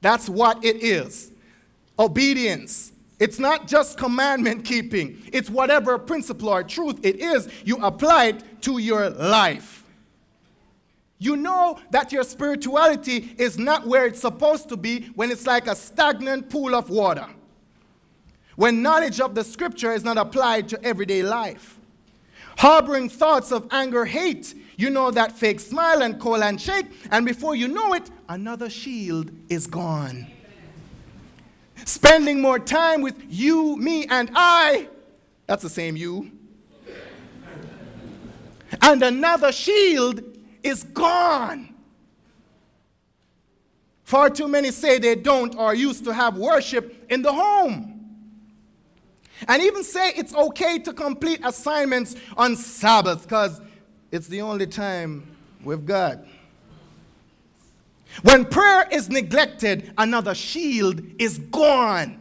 That's 0.00 0.28
what 0.28 0.64
it 0.64 0.76
is. 0.82 1.32
Obedience. 1.98 2.92
It's 3.18 3.38
not 3.38 3.66
just 3.66 3.96
commandment 3.96 4.64
keeping, 4.64 5.22
it's 5.32 5.48
whatever 5.48 5.98
principle 5.98 6.50
or 6.50 6.62
truth 6.62 7.00
it 7.02 7.16
is, 7.16 7.48
you 7.64 7.78
apply 7.78 8.26
it 8.26 8.62
to 8.62 8.76
your 8.76 9.08
life. 9.08 9.84
You 11.18 11.36
know 11.36 11.78
that 11.90 12.12
your 12.12 12.24
spirituality 12.24 13.34
is 13.38 13.58
not 13.58 13.86
where 13.86 14.04
it's 14.04 14.20
supposed 14.20 14.68
to 14.68 14.76
be 14.76 15.06
when 15.14 15.30
it's 15.30 15.46
like 15.46 15.66
a 15.66 15.74
stagnant 15.74 16.50
pool 16.50 16.74
of 16.74 16.90
water. 16.90 17.26
When 18.56 18.82
knowledge 18.82 19.20
of 19.20 19.34
the 19.34 19.44
scripture 19.44 19.92
is 19.92 20.04
not 20.04 20.18
applied 20.18 20.68
to 20.68 20.84
everyday 20.84 21.22
life. 21.22 21.78
Harboring 22.58 23.08
thoughts 23.08 23.50
of 23.50 23.66
anger, 23.70 24.04
hate, 24.04 24.54
you 24.76 24.90
know 24.90 25.10
that 25.10 25.32
fake 25.32 25.60
smile 25.60 26.02
and 26.02 26.20
call 26.20 26.42
and 26.42 26.60
shake, 26.60 26.86
and 27.10 27.24
before 27.24 27.54
you 27.56 27.68
know 27.68 27.94
it, 27.94 28.10
another 28.28 28.68
shield 28.68 29.30
is 29.48 29.66
gone. 29.66 30.26
Spending 31.84 32.40
more 32.40 32.58
time 32.58 33.00
with 33.02 33.22
you, 33.28 33.76
me, 33.76 34.06
and 34.06 34.30
I, 34.34 34.88
that's 35.46 35.62
the 35.62 35.68
same 35.70 35.96
you. 35.96 36.30
And 38.82 39.02
another 39.02 39.52
shield 39.52 40.22
is 40.62 40.82
gone. 40.84 41.74
Far 44.04 44.30
too 44.30 44.48
many 44.48 44.70
say 44.70 44.98
they 44.98 45.14
don't 45.16 45.54
or 45.56 45.74
used 45.74 46.04
to 46.04 46.12
have 46.12 46.36
worship 46.36 47.06
in 47.10 47.22
the 47.22 47.32
home. 47.32 47.92
And 49.48 49.62
even 49.62 49.84
say 49.84 50.12
it's 50.16 50.34
okay 50.34 50.78
to 50.78 50.92
complete 50.92 51.40
assignments 51.44 52.16
on 52.36 52.56
Sabbath 52.56 53.22
because 53.22 53.60
it's 54.16 54.26
the 54.26 54.40
only 54.40 54.66
time 54.66 55.36
we've 55.62 55.84
got. 55.84 56.24
When 58.22 58.46
prayer 58.46 58.88
is 58.90 59.10
neglected, 59.10 59.92
another 59.98 60.34
shield 60.34 61.02
is 61.18 61.38
gone. 61.38 62.18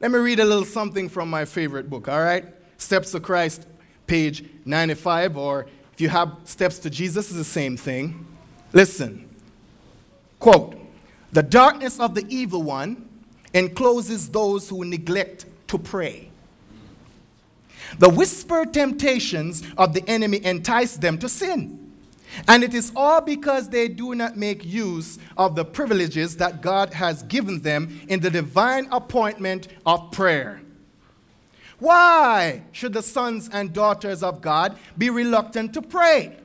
Let 0.00 0.10
me 0.10 0.18
read 0.18 0.40
a 0.40 0.44
little 0.44 0.64
something 0.64 1.08
from 1.08 1.28
my 1.28 1.44
favorite 1.44 1.90
book, 1.90 2.08
all 2.08 2.22
right? 2.22 2.46
Steps 2.78 3.12
to 3.12 3.20
Christ, 3.20 3.66
page 4.06 4.44
95, 4.64 5.36
or 5.36 5.66
if 5.92 6.00
you 6.00 6.08
have 6.08 6.36
Steps 6.44 6.78
to 6.80 6.90
Jesus, 6.90 7.30
is 7.30 7.36
the 7.36 7.44
same 7.44 7.76
thing. 7.76 8.26
Listen. 8.72 9.28
Quote 10.38 10.76
The 11.32 11.42
darkness 11.42 12.00
of 12.00 12.14
the 12.14 12.24
evil 12.28 12.62
one 12.62 13.06
encloses 13.52 14.30
those 14.30 14.68
who 14.68 14.84
neglect 14.84 15.44
to 15.66 15.78
pray. 15.78 16.27
The 17.98 18.08
whispered 18.08 18.74
temptations 18.74 19.62
of 19.76 19.94
the 19.94 20.08
enemy 20.08 20.44
entice 20.44 20.96
them 20.96 21.18
to 21.18 21.28
sin. 21.28 21.92
And 22.46 22.62
it 22.62 22.74
is 22.74 22.92
all 22.94 23.20
because 23.20 23.68
they 23.68 23.88
do 23.88 24.14
not 24.14 24.36
make 24.36 24.64
use 24.64 25.18
of 25.36 25.54
the 25.54 25.64
privileges 25.64 26.36
that 26.36 26.60
God 26.60 26.92
has 26.92 27.22
given 27.24 27.62
them 27.62 28.00
in 28.08 28.20
the 28.20 28.30
divine 28.30 28.86
appointment 28.92 29.68
of 29.86 30.10
prayer. 30.12 30.60
Why 31.78 32.62
should 32.72 32.92
the 32.92 33.02
sons 33.02 33.48
and 33.52 33.72
daughters 33.72 34.22
of 34.22 34.40
God 34.40 34.78
be 34.96 35.10
reluctant 35.10 35.72
to 35.74 35.82
pray? 35.82 36.36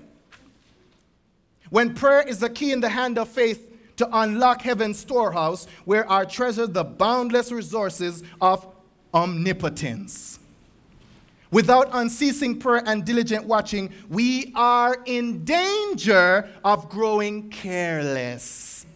When 1.70 1.96
prayer 1.96 2.22
is 2.22 2.40
the 2.40 2.50
key 2.50 2.72
in 2.72 2.82
the 2.82 2.90
hand 2.90 3.18
of 3.18 3.30
faith 3.30 3.70
to 3.98 4.08
unlock 4.12 4.62
heaven's 4.62 5.00
storehouse 5.00 5.68
where 5.86 6.10
are 6.10 6.26
treasured 6.26 6.74
the 6.74 6.84
boundless 6.84 7.52
resources 7.52 8.24
of 8.42 8.68
omnipotence. 9.14 10.40
Without 11.54 11.88
unceasing 11.94 12.58
prayer 12.58 12.82
and 12.88 13.06
diligent 13.06 13.46
watching, 13.46 13.92
we 14.10 14.52
are 14.56 14.98
in 15.06 15.46
danger 15.46 16.50
of 16.66 16.90
growing 16.90 17.48
careless 17.52 18.88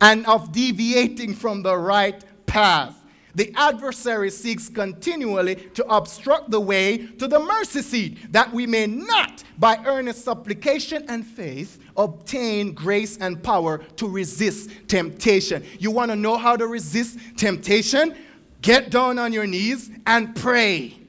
and 0.00 0.24
of 0.26 0.52
deviating 0.52 1.34
from 1.34 1.64
the 1.64 1.76
right 1.76 2.24
path. 2.46 2.96
The 3.34 3.52
adversary 3.56 4.30
seeks 4.30 4.68
continually 4.68 5.56
to 5.74 5.84
obstruct 5.86 6.52
the 6.52 6.60
way 6.60 6.96
to 7.18 7.26
the 7.26 7.40
mercy 7.40 7.82
seat, 7.82 8.32
that 8.32 8.52
we 8.52 8.68
may 8.68 8.86
not, 8.86 9.42
by 9.58 9.80
earnest 9.84 10.24
supplication 10.24 11.04
and 11.08 11.26
faith, 11.26 11.80
obtain 11.96 12.72
grace 12.72 13.16
and 13.16 13.42
power 13.42 13.78
to 13.96 14.08
resist 14.08 14.70
temptation. 14.86 15.64
You 15.80 15.90
want 15.90 16.12
to 16.12 16.16
know 16.16 16.36
how 16.36 16.56
to 16.56 16.68
resist 16.68 17.18
temptation? 17.36 18.14
Get 18.62 18.90
down 18.90 19.18
on 19.18 19.32
your 19.32 19.48
knees 19.48 19.90
and 20.06 20.36
pray. 20.36 20.99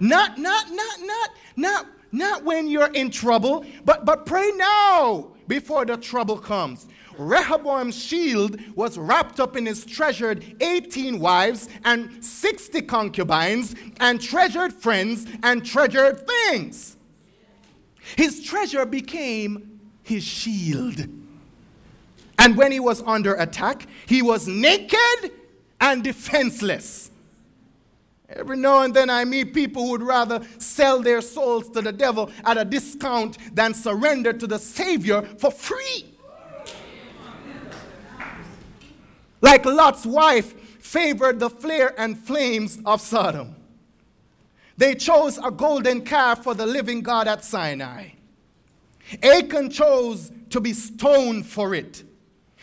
Not, 0.00 0.38
not, 0.38 0.70
not, 0.70 1.00
not, 1.00 1.30
not, 1.56 1.86
not 2.12 2.44
when 2.44 2.68
you're 2.68 2.92
in 2.92 3.10
trouble, 3.10 3.64
but, 3.84 4.04
but 4.04 4.26
pray 4.26 4.50
now 4.56 5.32
before 5.46 5.84
the 5.84 5.96
trouble 5.96 6.38
comes. 6.38 6.86
Rehoboam's 7.16 7.96
shield 7.96 8.60
was 8.74 8.98
wrapped 8.98 9.38
up 9.38 9.56
in 9.56 9.66
his 9.66 9.84
treasured 9.84 10.44
18 10.60 11.20
wives 11.20 11.68
and 11.84 12.24
60 12.24 12.82
concubines 12.82 13.74
and 14.00 14.20
treasured 14.20 14.72
friends 14.72 15.26
and 15.42 15.64
treasured 15.64 16.26
things. 16.26 16.96
His 18.16 18.42
treasure 18.42 18.84
became 18.84 19.80
his 20.02 20.24
shield. 20.24 21.06
And 22.38 22.56
when 22.56 22.72
he 22.72 22.80
was 22.80 23.02
under 23.02 23.34
attack, 23.34 23.86
he 24.06 24.20
was 24.20 24.46
naked 24.46 25.32
and 25.80 26.02
defenseless. 26.02 27.10
Every 28.34 28.56
now 28.56 28.80
and 28.80 28.92
then 28.92 29.10
I 29.10 29.24
meet 29.24 29.54
people 29.54 29.84
who 29.84 29.90
would 29.92 30.02
rather 30.02 30.40
sell 30.58 31.00
their 31.00 31.20
souls 31.20 31.70
to 31.70 31.80
the 31.80 31.92
devil 31.92 32.30
at 32.44 32.58
a 32.58 32.64
discount 32.64 33.38
than 33.54 33.74
surrender 33.74 34.32
to 34.32 34.46
the 34.46 34.58
Savior 34.58 35.22
for 35.38 35.52
free. 35.52 36.06
Like 39.40 39.64
Lot's 39.64 40.04
wife 40.04 40.54
favored 40.82 41.38
the 41.38 41.50
flare 41.50 41.94
and 42.00 42.18
flames 42.18 42.78
of 42.84 43.00
Sodom. 43.00 43.54
They 44.76 44.94
chose 44.94 45.38
a 45.38 45.50
golden 45.50 46.02
calf 46.02 46.42
for 46.42 46.54
the 46.54 46.66
living 46.66 47.02
God 47.02 47.28
at 47.28 47.44
Sinai. 47.44 48.08
Achan 49.22 49.70
chose 49.70 50.32
to 50.50 50.60
be 50.60 50.72
stoned 50.72 51.46
for 51.46 51.74
it. 51.74 52.02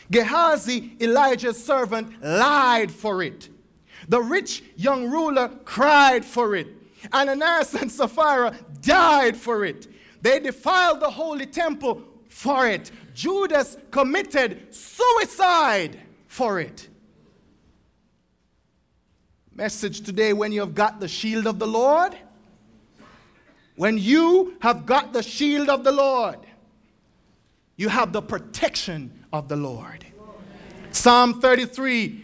Gehazi, 0.09 0.97
Elijah's 0.99 1.63
servant, 1.63 2.21
lied 2.21 2.91
for 2.91 3.23
it. 3.23 3.47
The 4.11 4.21
rich 4.21 4.61
young 4.75 5.09
ruler 5.09 5.47
cried 5.63 6.25
for 6.25 6.53
it. 6.53 6.67
Ananias 7.13 7.73
and 7.81 7.89
Sapphira 7.89 8.53
died 8.81 9.37
for 9.37 9.63
it. 9.63 9.87
They 10.21 10.37
defiled 10.41 10.99
the 10.99 11.09
holy 11.09 11.45
temple 11.45 12.03
for 12.27 12.67
it. 12.67 12.91
Judas 13.13 13.77
committed 13.89 14.75
suicide 14.75 15.97
for 16.27 16.59
it. 16.59 16.89
Message 19.55 20.01
today 20.01 20.33
when 20.33 20.51
you 20.51 20.59
have 20.59 20.75
got 20.75 20.99
the 20.99 21.07
shield 21.07 21.47
of 21.47 21.57
the 21.57 21.67
Lord. 21.67 22.13
When 23.77 23.97
you 23.97 24.57
have 24.59 24.85
got 24.85 25.13
the 25.13 25.23
shield 25.23 25.69
of 25.69 25.85
the 25.85 25.91
Lord, 25.93 26.39
you 27.77 27.87
have 27.87 28.11
the 28.11 28.21
protection 28.21 29.23
of 29.31 29.47
the 29.47 29.55
Lord. 29.55 30.05
Psalm 30.91 31.39
33, 31.39 32.21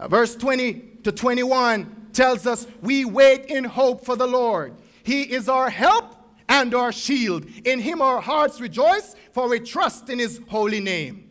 uh, 0.00 0.08
verse 0.08 0.34
20 0.34 0.87
to 1.04 1.12
21 1.12 2.08
tells 2.12 2.46
us 2.46 2.66
we 2.82 3.04
wait 3.04 3.46
in 3.46 3.64
hope 3.64 4.04
for 4.04 4.16
the 4.16 4.26
Lord. 4.26 4.74
He 5.02 5.22
is 5.22 5.48
our 5.48 5.70
help 5.70 6.16
and 6.48 6.74
our 6.74 6.92
shield. 6.92 7.46
In 7.64 7.80
him 7.80 8.02
our 8.02 8.20
hearts 8.20 8.60
rejoice, 8.60 9.14
for 9.32 9.48
we 9.48 9.60
trust 9.60 10.08
in 10.10 10.18
his 10.18 10.40
holy 10.48 10.80
name. 10.80 11.28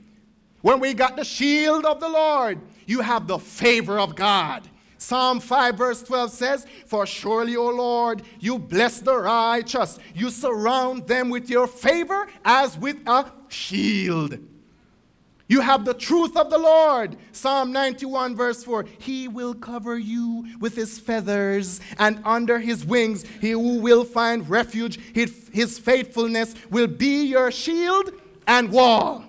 When 0.61 0.79
we 0.79 0.93
got 0.93 1.15
the 1.15 1.23
shield 1.23 1.85
of 1.85 1.99
the 1.99 2.09
Lord, 2.09 2.59
you 2.85 3.01
have 3.01 3.27
the 3.27 3.39
favor 3.39 3.99
of 3.99 4.15
God. 4.15 4.67
Psalm 4.97 5.39
5, 5.39 5.75
verse 5.75 6.01
12 6.01 6.31
says, 6.31 6.65
For 6.87 7.05
surely, 7.05 7.55
O 7.55 7.69
Lord, 7.69 8.23
you 8.39 8.57
bless 8.57 8.99
the 8.99 9.15
righteous. 9.15 9.99
You 10.15 10.31
surround 10.31 11.07
them 11.07 11.29
with 11.29 11.49
your 11.49 11.67
favor 11.67 12.27
as 12.43 12.77
with 12.77 12.97
a 13.05 13.31
shield. 13.47 14.39
You 15.49 15.61
have 15.61 15.85
the 15.85 15.93
truth 15.93 16.35
of 16.35 16.49
the 16.49 16.57
Lord. 16.57 17.15
Psalm 17.31 17.71
91, 17.71 18.35
verse 18.35 18.63
4. 18.65 18.85
He 18.99 19.29
will 19.29 19.53
cover 19.53 19.97
you 19.97 20.45
with 20.59 20.75
his 20.75 20.99
feathers, 20.99 21.79
and 21.97 22.21
under 22.25 22.59
his 22.59 22.85
wings 22.85 23.23
he 23.39 23.55
will 23.55 24.03
find 24.03 24.49
refuge. 24.49 24.99
His 25.13 25.79
faithfulness 25.79 26.53
will 26.69 26.87
be 26.87 27.25
your 27.25 27.51
shield 27.51 28.11
and 28.45 28.71
wall. 28.71 29.23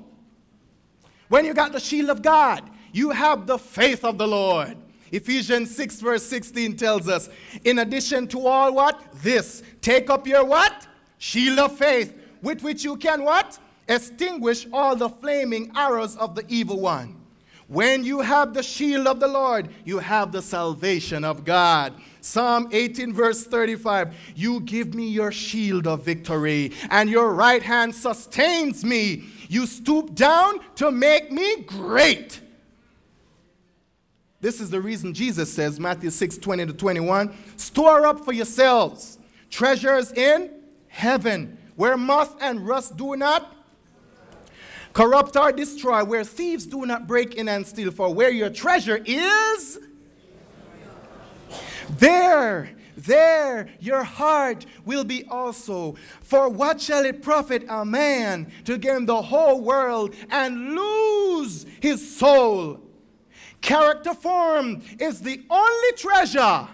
When 1.29 1.45
you 1.45 1.55
got 1.55 1.73
the 1.73 1.81
shield 1.81 2.11
of 2.11 2.23
God, 2.23 2.69
you 2.93 3.11
have 3.11 3.47
the 3.47 3.59
faith 3.59 4.05
of 4.05 4.19
the 4.19 4.27
Lord. 4.27 4.77
Ephesians 5.13 5.75
6, 5.77 6.01
verse 6.01 6.27
16 6.27 6.77
tells 6.77 7.09
us, 7.09 7.29
in 7.65 7.79
addition 7.79 8.27
to 8.29 8.47
all 8.47 8.75
what? 8.75 9.01
This. 9.23 9.63
Take 9.81 10.11
up 10.11 10.27
your 10.27 10.45
what? 10.45 10.87
Shield 11.19 11.59
of 11.59 11.79
faith, 11.79 12.13
with 12.43 12.63
which 12.63 12.83
you 12.83 12.97
can 12.97 13.23
what? 13.23 13.59
Extinguish 13.89 14.67
all 14.73 14.97
the 14.97 15.09
flaming 15.09 15.71
arrows 15.75 16.17
of 16.17 16.35
the 16.35 16.45
evil 16.49 16.81
one. 16.81 17.17
When 17.69 18.03
you 18.03 18.21
have 18.21 18.55
the 18.55 18.63
shield 18.63 19.07
of 19.07 19.21
the 19.21 19.29
Lord, 19.29 19.69
you 19.85 19.99
have 19.99 20.33
the 20.33 20.41
salvation 20.41 21.23
of 21.23 21.45
God. 21.45 21.93
Psalm 22.23 22.69
18, 22.73 23.13
verse 23.13 23.45
35 23.45 24.15
You 24.35 24.61
give 24.61 24.95
me 24.95 25.09
your 25.09 25.31
shield 25.31 25.87
of 25.87 26.05
victory, 26.05 26.73
and 26.91 27.11
your 27.11 27.35
right 27.35 27.63
hand 27.63 27.95
sustains 27.95 28.85
me. 28.85 29.25
You 29.49 29.67
stoop 29.67 30.15
down 30.15 30.61
to 30.77 30.91
make 30.91 31.31
me 31.31 31.63
great. 31.63 32.41
This 34.41 34.61
is 34.61 34.71
the 34.71 34.81
reason 34.81 35.13
Jesus 35.13 35.53
says, 35.53 35.79
Matthew 35.81 36.11
6, 36.11 36.39
20 36.39 36.67
to 36.67 36.73
21, 36.73 37.35
store 37.57 38.07
up 38.07 38.25
for 38.25 38.33
yourselves 38.33 39.19
treasures 39.51 40.13
in 40.13 40.51
heaven 40.89 41.59
where 41.77 41.97
moth 41.97 42.37
and 42.41 42.67
rust 42.67 42.97
do 42.97 43.17
not 43.17 43.58
corrupt 44.99 45.37
or 45.37 45.53
destroy, 45.53 46.03
where 46.03 46.25
thieves 46.25 46.67
do 46.67 46.85
not 46.85 47.07
break 47.07 47.37
in 47.37 47.49
and 47.49 47.65
steal. 47.65 47.93
For 47.93 48.13
where 48.13 48.33
your 48.33 48.51
treasure 48.51 49.01
is, 49.05 49.79
there, 51.89 52.71
there 52.97 53.69
your 53.79 54.03
heart 54.03 54.67
will 54.85 55.05
be 55.05 55.25
also. 55.29 55.95
For 56.23 56.49
what 56.49 56.81
shall 56.81 57.05
it 57.05 57.23
profit 57.23 57.65
a 57.69 57.85
man 57.85 58.51
to 58.65 58.77
gain 58.77 59.07
the 59.07 59.23
whole 59.23 59.61
world 59.61 60.17
and 60.31 60.75
lose 60.75 61.65
his 61.79 62.17
soul? 62.19 62.81
Character 63.61 64.15
form 64.15 64.83
is 64.99 65.21
the 65.21 65.41
only 65.49 65.93
treasure 65.97 66.67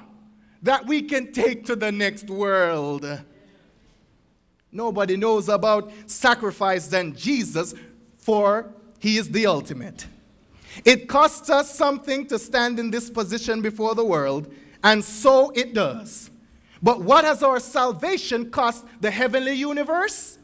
that 0.62 0.86
we 0.86 1.02
can 1.02 1.30
take 1.30 1.66
to 1.66 1.76
the 1.76 1.92
next 1.92 2.30
world. 2.30 3.06
Nobody 4.72 5.18
knows 5.18 5.50
about 5.50 5.92
sacrifice 6.06 6.86
than 6.86 7.14
Jesus, 7.14 7.74
for 8.24 8.72
he 8.98 9.18
is 9.18 9.28
the 9.28 9.44
ultimate. 9.44 10.06
It 10.86 11.08
costs 11.08 11.50
us 11.50 11.72
something 11.72 12.26
to 12.28 12.38
stand 12.38 12.78
in 12.78 12.90
this 12.90 13.10
position 13.10 13.60
before 13.60 13.94
the 13.94 14.04
world, 14.04 14.50
and 14.82 15.04
so 15.04 15.50
it 15.50 15.74
does. 15.74 16.30
But 16.82 17.02
what 17.02 17.26
has 17.26 17.42
our 17.42 17.60
salvation 17.60 18.50
cost 18.50 18.86
the 19.02 19.10
heavenly 19.10 19.52
universe? 19.52 20.38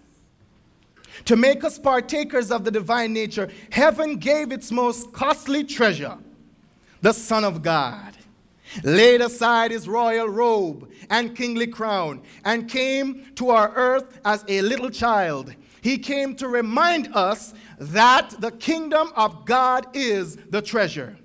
To 1.24 1.36
make 1.36 1.64
us 1.64 1.78
partakers 1.78 2.50
of 2.50 2.64
the 2.64 2.70
divine 2.70 3.14
nature, 3.14 3.48
heaven 3.70 4.16
gave 4.16 4.52
its 4.52 4.70
most 4.70 5.10
costly 5.14 5.64
treasure, 5.64 6.18
the 7.00 7.12
Son 7.12 7.44
of 7.44 7.62
God 7.62 8.14
laid 8.84 9.20
aside 9.20 9.70
his 9.70 9.88
royal 9.88 10.28
robe 10.28 10.90
and 11.08 11.36
kingly 11.36 11.66
crown, 11.66 12.22
and 12.44 12.68
came 12.68 13.26
to 13.36 13.50
our 13.50 13.72
earth 13.74 14.20
as 14.24 14.44
a 14.48 14.60
little 14.62 14.90
child. 14.90 15.54
He 15.80 15.98
came 15.98 16.34
to 16.36 16.48
remind 16.48 17.14
us 17.14 17.54
that 17.80 18.40
the 18.40 18.50
kingdom 18.52 19.10
of 19.16 19.46
God 19.46 19.86
is 19.94 20.36
the 20.36 20.60
treasure. 20.60 21.16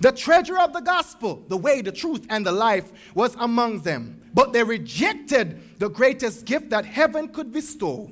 The 0.00 0.12
treasure 0.12 0.58
of 0.58 0.72
the 0.72 0.80
gospel, 0.80 1.44
the 1.48 1.56
way, 1.56 1.82
the 1.82 1.92
truth, 1.92 2.26
and 2.30 2.44
the 2.44 2.52
life, 2.52 2.90
was 3.14 3.34
among 3.38 3.82
them. 3.82 4.22
But 4.34 4.52
they 4.52 4.62
rejected 4.62 5.78
the 5.78 5.88
greatest 5.88 6.46
gift 6.46 6.70
that 6.70 6.84
heaven 6.84 7.28
could 7.28 7.52
bestow. 7.52 8.10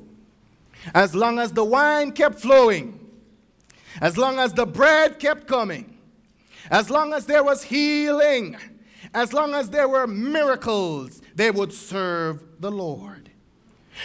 As 0.95 1.15
long 1.15 1.39
as 1.39 1.53
the 1.53 1.65
wine 1.65 2.13
kept 2.13 2.41
flowing, 2.41 3.01
as 4.01 4.17
long 4.17 4.39
as 4.39 4.53
the 4.53 4.67
bread 4.67 5.19
kept 5.19 5.47
coming, 5.47 5.97
as 6.71 6.91
long 6.91 7.15
as 7.15 7.27
there 7.27 7.43
was 7.43 7.63
healing, 7.63 8.57
as 9.15 9.33
long 9.33 9.55
as 9.55 9.71
there 9.71 9.89
were 9.89 10.07
miracles, 10.07 11.23
they 11.35 11.51
would 11.51 11.73
serve 11.73 12.45
the 12.61 12.71
Lord. 12.71 13.31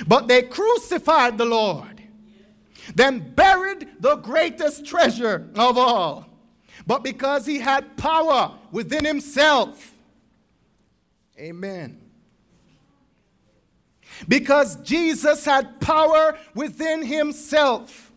But 0.07 0.27
they 0.27 0.43
crucified 0.43 1.37
the 1.37 1.45
Lord, 1.45 2.00
then 2.95 3.33
buried 3.33 3.87
the 3.99 4.15
greatest 4.17 4.85
treasure 4.85 5.49
of 5.55 5.77
all. 5.77 6.27
But 6.87 7.03
because 7.03 7.45
he 7.45 7.59
had 7.59 7.95
power 7.97 8.53
within 8.71 9.05
himself, 9.05 9.93
amen. 11.37 11.99
Because 14.27 14.75
Jesus 14.77 15.45
had 15.45 15.79
power 15.79 16.37
within 16.53 17.03
himself, 17.03 18.11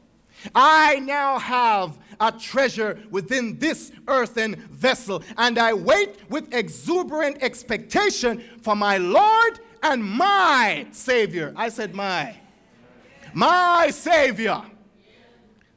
I 0.54 0.98
now 1.00 1.38
have 1.38 1.98
a 2.20 2.32
treasure 2.32 3.02
within 3.10 3.58
this 3.58 3.92
earthen 4.08 4.56
vessel, 4.70 5.22
and 5.38 5.58
I 5.58 5.72
wait 5.72 6.16
with 6.28 6.52
exuberant 6.52 7.42
expectation 7.42 8.42
for 8.60 8.76
my 8.76 8.98
Lord 8.98 9.60
and 9.82 10.04
my 10.04 10.86
Savior. 10.90 11.52
I 11.56 11.68
said, 11.68 11.94
My. 11.94 12.36
My 13.34 13.90
Savior. 13.90 14.62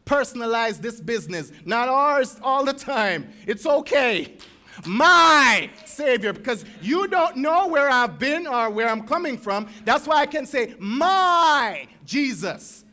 Personalize 0.06 0.80
this 0.80 1.02
business, 1.02 1.52
not 1.66 1.90
ours 1.90 2.40
all 2.42 2.64
the 2.64 2.72
time. 2.72 3.30
It's 3.46 3.66
okay. 3.66 4.38
My 4.86 5.70
Savior, 5.84 6.32
because 6.32 6.64
you 6.82 7.08
don't 7.08 7.36
know 7.36 7.68
where 7.68 7.90
I've 7.90 8.18
been 8.18 8.48
or 8.48 8.70
where 8.70 8.88
I'm 8.88 9.06
coming 9.06 9.38
from. 9.38 9.68
That's 9.84 10.08
why 10.08 10.18
I 10.18 10.26
can 10.26 10.46
say, 10.46 10.76
My 10.80 11.88
Jesus. 12.06 12.86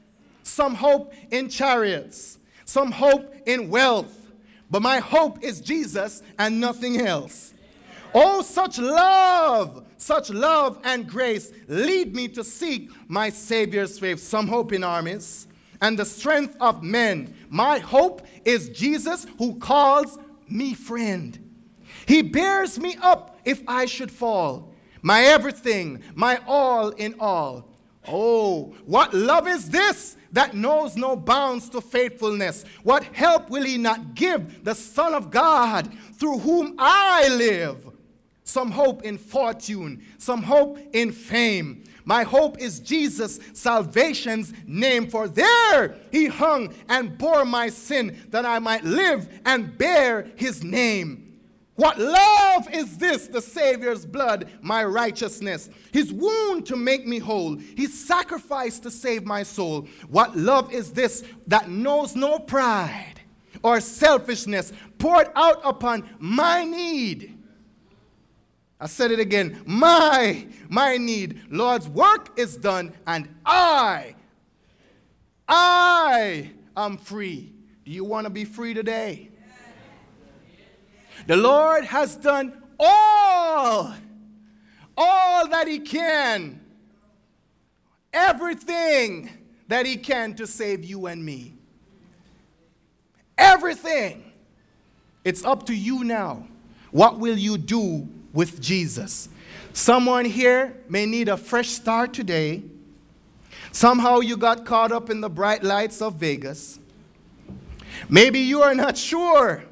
Some 0.42 0.74
hope 0.74 1.14
in 1.30 1.48
chariots 1.48 2.38
some 2.64 2.90
hope 2.90 3.34
in 3.46 3.70
wealth, 3.70 4.32
but 4.70 4.82
my 4.82 4.98
hope 4.98 5.42
is 5.42 5.60
Jesus 5.60 6.22
and 6.38 6.60
nothing 6.60 7.00
else. 7.00 7.53
Oh, 8.16 8.42
such 8.42 8.78
love, 8.78 9.84
such 9.96 10.30
love 10.30 10.78
and 10.84 11.06
grace 11.06 11.50
lead 11.66 12.14
me 12.14 12.28
to 12.28 12.44
seek 12.44 12.90
my 13.08 13.28
Savior's 13.28 13.98
faith. 13.98 14.20
Some 14.20 14.46
hope 14.46 14.72
in 14.72 14.84
armies 14.84 15.48
and 15.80 15.98
the 15.98 16.04
strength 16.04 16.56
of 16.60 16.82
men. 16.82 17.34
My 17.48 17.80
hope 17.80 18.22
is 18.44 18.68
Jesus 18.68 19.26
who 19.38 19.56
calls 19.56 20.16
me 20.48 20.74
friend. 20.74 21.38
He 22.06 22.22
bears 22.22 22.78
me 22.78 22.96
up 23.02 23.40
if 23.44 23.62
I 23.66 23.86
should 23.86 24.12
fall. 24.12 24.72
My 25.02 25.22
everything, 25.22 26.02
my 26.14 26.40
all 26.46 26.90
in 26.90 27.16
all. 27.18 27.68
Oh, 28.06 28.74
what 28.84 29.12
love 29.12 29.48
is 29.48 29.70
this 29.70 30.16
that 30.32 30.54
knows 30.54 30.96
no 30.96 31.16
bounds 31.16 31.68
to 31.70 31.80
faithfulness? 31.80 32.64
What 32.82 33.02
help 33.04 33.50
will 33.50 33.64
he 33.64 33.78
not 33.78 34.14
give 34.14 34.62
the 34.62 34.74
Son 34.74 35.14
of 35.14 35.30
God 35.30 35.90
through 36.14 36.38
whom 36.38 36.76
I 36.78 37.28
live? 37.28 37.93
Some 38.44 38.70
hope 38.70 39.04
in 39.04 39.16
fortune, 39.16 40.02
some 40.18 40.42
hope 40.42 40.78
in 40.92 41.12
fame. 41.12 41.84
My 42.04 42.24
hope 42.24 42.58
is 42.58 42.78
Jesus' 42.78 43.40
salvation's 43.54 44.52
name, 44.66 45.08
for 45.08 45.26
there 45.26 45.96
he 46.12 46.26
hung 46.26 46.74
and 46.90 47.16
bore 47.16 47.46
my 47.46 47.70
sin 47.70 48.22
that 48.28 48.44
I 48.44 48.58
might 48.58 48.84
live 48.84 49.28
and 49.46 49.76
bear 49.78 50.30
his 50.36 50.62
name. 50.62 51.40
What 51.76 51.98
love 51.98 52.72
is 52.72 52.98
this, 52.98 53.26
the 53.26 53.40
Savior's 53.40 54.06
blood, 54.06 54.48
my 54.60 54.84
righteousness? 54.84 55.70
His 55.90 56.12
wound 56.12 56.66
to 56.66 56.76
make 56.76 57.06
me 57.06 57.18
whole, 57.18 57.56
his 57.56 57.98
sacrifice 58.06 58.78
to 58.80 58.90
save 58.90 59.24
my 59.24 59.42
soul. 59.42 59.88
What 60.08 60.36
love 60.36 60.72
is 60.72 60.92
this 60.92 61.24
that 61.46 61.70
knows 61.70 62.14
no 62.14 62.38
pride 62.38 63.22
or 63.62 63.80
selfishness, 63.80 64.72
poured 64.98 65.28
out 65.34 65.62
upon 65.64 66.08
my 66.18 66.64
need? 66.64 67.33
I 68.84 68.86
said 68.86 69.10
it 69.12 69.18
again, 69.18 69.62
my, 69.64 70.46
my 70.68 70.98
need. 70.98 71.40
Lord's 71.48 71.88
work 71.88 72.38
is 72.38 72.54
done, 72.54 72.92
and 73.06 73.34
I, 73.46 74.14
I 75.48 76.50
am 76.76 76.98
free. 76.98 77.54
Do 77.86 77.90
you 77.90 78.04
want 78.04 78.26
to 78.26 78.30
be 78.30 78.44
free 78.44 78.74
today? 78.74 79.30
The 81.26 81.34
Lord 81.34 81.84
has 81.84 82.14
done 82.14 82.62
all, 82.78 83.94
all 84.98 85.48
that 85.48 85.66
He 85.66 85.78
can, 85.78 86.60
everything 88.12 89.30
that 89.68 89.86
He 89.86 89.96
can 89.96 90.34
to 90.34 90.46
save 90.46 90.84
you 90.84 91.06
and 91.06 91.24
me. 91.24 91.54
Everything. 93.38 94.30
It's 95.24 95.42
up 95.42 95.64
to 95.68 95.74
you 95.74 96.04
now. 96.04 96.46
What 96.90 97.18
will 97.18 97.38
you 97.38 97.56
do 97.56 98.10
with 98.34 98.60
Jesus? 98.60 99.30
Someone 99.72 100.26
here 100.26 100.76
may 100.88 101.06
need 101.06 101.28
a 101.28 101.38
fresh 101.38 101.68
start 101.68 102.12
today. 102.12 102.62
Somehow 103.72 104.20
you 104.20 104.36
got 104.36 104.66
caught 104.66 104.92
up 104.92 105.08
in 105.08 105.22
the 105.22 105.30
bright 105.30 105.64
lights 105.64 106.02
of 106.02 106.16
Vegas. 106.16 106.78
Maybe 108.10 108.40
you 108.40 108.60
are 108.60 108.74
not 108.74 108.98
sure 108.98 109.64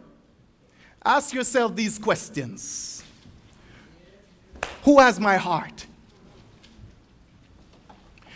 Ask 1.05 1.35
yourself 1.35 1.75
these 1.75 1.99
questions 1.99 3.03
Who 4.85 4.99
has 4.99 5.19
my 5.19 5.37
heart? 5.37 5.87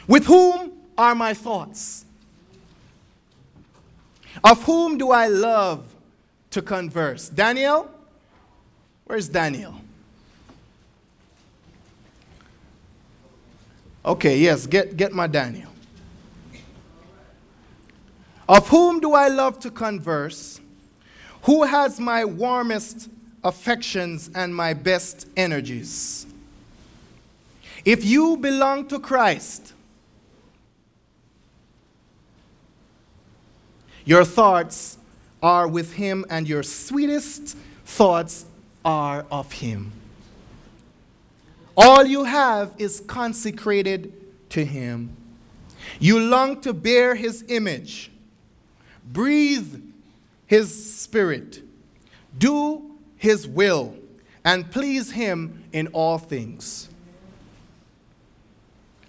With 0.07 0.27
whom 0.27 0.73
are 0.97 1.15
my 1.15 1.35
thoughts? 1.35 2.05
Of 4.45 4.63
whom 4.65 4.99
do 4.99 5.11
I 5.11 5.27
love 5.27 5.85
to 6.51 6.63
converse? 6.63 7.29
Daniel? 7.29 7.91
Where's 9.05 9.29
Daniel? 9.29 9.81
Okay, 14.07 14.39
yes, 14.39 14.67
get, 14.67 14.97
get 14.97 15.13
my 15.13 15.27
Daniel. 15.27 15.71
Of 18.49 18.69
whom 18.69 19.01
do 19.01 19.15
I 19.15 19.27
love 19.27 19.59
to 19.61 19.71
converse? 19.71 20.61
Who 21.43 21.65
has 21.65 21.99
my 21.99 22.25
warmest 22.25 23.11
affections 23.43 24.31
and 24.33 24.55
my 24.55 24.75
best 24.75 25.27
energies? 25.37 26.27
If 27.85 28.05
you 28.05 28.37
belong 28.37 28.87
to 28.89 29.01
Christ, 29.01 29.73
your 34.05 34.25
thoughts 34.25 34.99
are 35.43 35.67
with 35.67 35.95
Him, 35.95 36.25
and 36.31 36.49
your 36.49 36.63
sweetest 36.63 37.57
thoughts 37.85 38.45
are 38.85 39.27
of 39.33 39.51
Him. 39.51 39.93
All 41.77 42.05
you 42.05 42.25
have 42.25 42.73
is 42.79 43.01
consecrated 43.01 44.13
to 44.51 44.65
Him. 44.65 45.17
You 45.99 46.21
long 46.21 46.61
to 46.63 46.73
bear 46.73 47.15
his 47.15 47.45
image, 47.49 48.11
breathe 49.05 49.83
his 50.47 50.95
spirit, 50.95 51.63
do 52.37 52.99
his 53.17 53.47
will, 53.47 53.97
and 54.45 54.71
please 54.71 55.11
him 55.11 55.65
in 55.73 55.89
all 55.89 56.19
things. 56.19 56.89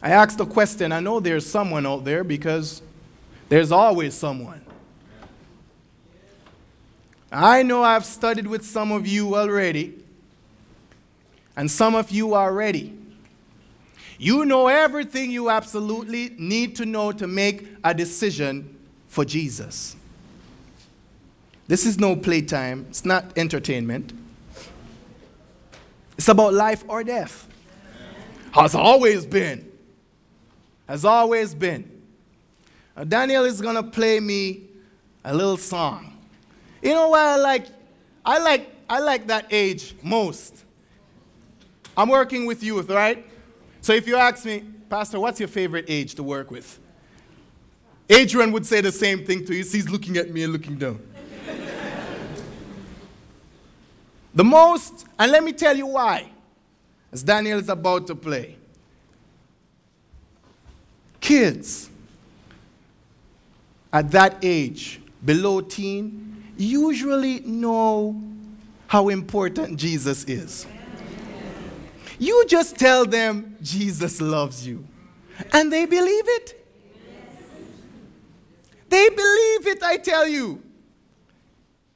I 0.02 0.12
asked 0.12 0.38
the 0.38 0.46
question, 0.46 0.92
I 0.92 1.00
know 1.00 1.20
there's 1.20 1.46
someone 1.46 1.86
out 1.86 2.06
there 2.06 2.24
because 2.24 2.82
there's 3.50 3.72
always 3.72 4.14
someone. 4.14 4.62
I 7.32 7.64
know 7.64 7.84
I've 7.84 8.06
studied 8.06 8.48
with 8.48 8.66
some 8.66 8.92
of 8.92 9.06
you 9.06 9.36
already, 9.36 9.97
and 11.58 11.70
some 11.70 11.96
of 11.96 12.12
you 12.12 12.36
are 12.36 12.54
ready. 12.54 12.96
You 14.20 14.46
know 14.46 14.68
everything 14.68 15.32
you 15.32 15.50
absolutely 15.50 16.30
need 16.38 16.76
to 16.78 16.86
know 16.86 17.12
to 17.12 17.28
make 17.28 17.68
a 17.84 17.94
decision 17.94 18.78
for 19.08 19.26
Jesus. 19.26 19.96
This 21.68 21.86
is 21.86 22.00
no 22.00 22.16
playtime, 22.16 22.86
it's 22.90 23.04
not 23.04 23.26
entertainment. 23.36 24.14
It's 26.18 26.30
about 26.30 26.54
life 26.54 26.84
or 26.88 27.04
death. 27.04 27.48
Has 28.52 28.74
always 28.74 29.26
been. 29.26 29.72
Has 30.88 31.06
always 31.06 31.54
been. 31.54 32.02
Now, 32.96 33.04
Daniel 33.04 33.46
is 33.46 33.62
to 33.76 33.84
play 33.84 34.20
me 34.20 34.64
a 35.24 35.36
little 35.36 35.58
song. 35.58 36.18
You 36.82 36.94
know 36.94 37.10
why 37.10 37.34
I 37.34 37.36
like 37.36 37.66
I 38.26 38.40
like 38.40 38.72
I 38.90 39.00
like 39.00 39.28
that 39.28 39.48
age 39.52 39.96
most. 40.02 40.64
I'm 41.98 42.10
working 42.10 42.46
with 42.46 42.62
youth, 42.62 42.90
right? 42.92 43.26
So 43.82 43.92
if 43.92 44.08
you 44.08 44.16
ask 44.16 44.46
me, 44.46 44.64
Pastor, 44.88 45.20
what's 45.20 45.40
your 45.40 45.50
favorite 45.50 45.86
age 45.88 46.14
to 46.16 46.24
work 46.24 46.52
with? 46.52 46.80
Adrian 48.08 48.52
would 48.52 48.66
say 48.66 48.82
the 48.82 48.92
same 48.92 49.26
thing 49.26 49.44
to 49.46 49.56
you. 49.56 49.64
He's 49.64 49.90
looking 49.90 50.16
at 50.18 50.30
me 50.30 50.44
and 50.44 50.54
looking 50.54 50.78
down. 50.78 51.02
the 54.34 54.44
most, 54.44 55.08
and 55.18 55.32
let 55.32 55.44
me 55.44 55.52
tell 55.52 55.76
you 55.76 55.88
why, 55.88 56.30
as 57.12 57.24
Daniel 57.24 57.60
is 57.60 57.68
about 57.68 58.06
to 58.08 58.16
play. 58.16 58.56
Kids 61.20 61.90
at 63.92 64.12
that 64.12 64.38
age, 64.44 65.02
below 65.26 65.62
teen, 65.62 66.44
usually 66.56 67.40
know 67.40 68.22
how 68.86 69.10
important 69.10 69.78
Jesus 69.78 70.24
is. 70.26 70.68
You 72.20 72.46
just 72.48 72.78
tell 72.78 73.06
them 73.06 73.58
Jesus 73.62 74.20
loves 74.20 74.66
you, 74.66 74.86
and 75.54 75.72
they 75.72 75.86
believe 75.86 76.24
it. 76.28 76.66
They 78.90 79.10
believe 79.10 79.68
it, 79.68 79.84
I 79.84 79.98
tell 79.98 80.28
you. 80.28 80.62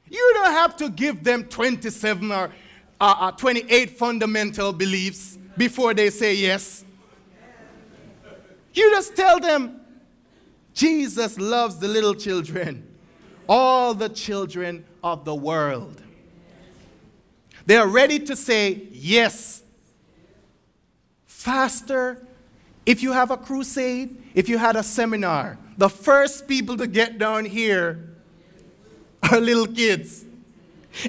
You 0.08 0.30
don't 0.34 0.52
have 0.52 0.76
to 0.76 0.90
give 0.90 1.24
them 1.24 1.44
27 1.44 2.30
or 2.30 2.52
uh, 3.00 3.14
uh, 3.18 3.30
28 3.32 3.90
fundamental 3.90 4.72
beliefs 4.72 5.38
before 5.56 5.94
they 5.94 6.10
say 6.10 6.34
yes. 6.34 6.84
You 8.74 8.90
just 8.90 9.16
tell 9.16 9.40
them 9.40 9.80
Jesus 10.74 11.38
loves 11.38 11.78
the 11.78 11.88
little 11.88 12.14
children, 12.14 12.86
all 13.48 13.94
the 13.94 14.08
children 14.08 14.84
of 15.02 15.24
the 15.24 15.34
world. 15.34 16.00
They 17.64 17.76
are 17.76 17.88
ready 17.88 18.18
to 18.20 18.36
say 18.36 18.88
yes 18.92 19.61
faster. 21.42 22.26
If 22.86 23.02
you 23.02 23.12
have 23.12 23.30
a 23.30 23.36
crusade, 23.36 24.22
if 24.34 24.48
you 24.48 24.58
had 24.58 24.76
a 24.76 24.82
seminar, 24.82 25.58
the 25.76 25.88
first 25.88 26.48
people 26.48 26.76
to 26.76 26.86
get 26.86 27.18
down 27.18 27.44
here 27.44 28.16
are 29.30 29.40
little 29.40 29.66
kids. 29.66 30.24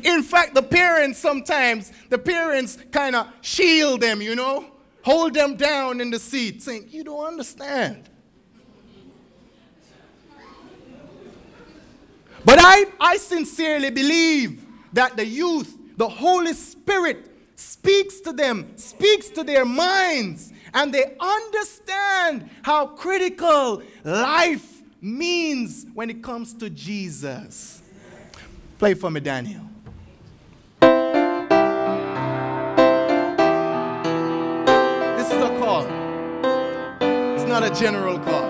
In 0.04 0.24
fact, 0.24 0.54
the 0.54 0.62
parents 0.62 1.20
sometimes, 1.20 1.92
the 2.10 2.18
parents 2.18 2.78
kind 2.92 3.16
of 3.16 3.28
shield 3.42 4.02
them, 4.02 4.22
you 4.22 4.36
know, 4.36 4.66
hold 5.04 5.34
them 5.34 5.56
down 5.56 6.00
in 6.00 6.10
the 6.10 6.20
seat, 6.20 6.62
saying, 6.62 6.88
You 6.90 7.04
don't 7.04 7.26
understand. 7.26 8.10
But 12.46 12.60
I, 12.60 12.86
I 13.00 13.18
sincerely 13.18 13.90
believe 13.90 14.66
that 14.94 15.16
the 15.16 15.26
youth, 15.26 15.78
the 15.98 16.08
Holy 16.08 16.54
Spirit, 16.54 17.33
speaks 17.56 18.20
to 18.22 18.34
them, 18.34 18.78
speaks 18.78 19.30
to 19.30 19.44
their 19.44 19.66
minds, 19.66 20.52
and 20.74 20.94
they 20.94 21.16
understand 21.20 22.50
how 22.64 22.88
critical 22.88 23.82
life 24.04 24.82
means 25.02 25.86
when 25.94 26.10
it 26.10 26.24
comes 26.24 26.54
to 26.56 26.70
Jesus. 26.70 27.82
Play 28.80 28.94
for 28.94 29.12
me, 29.12 29.20
Daniel. 29.20 29.62
This 35.18 35.28
is 35.28 35.42
a 35.42 35.58
call. 35.60 35.86
It's 37.36 37.46
not 37.46 37.64
a 37.64 37.70
general 37.80 38.20
call. 38.20 38.50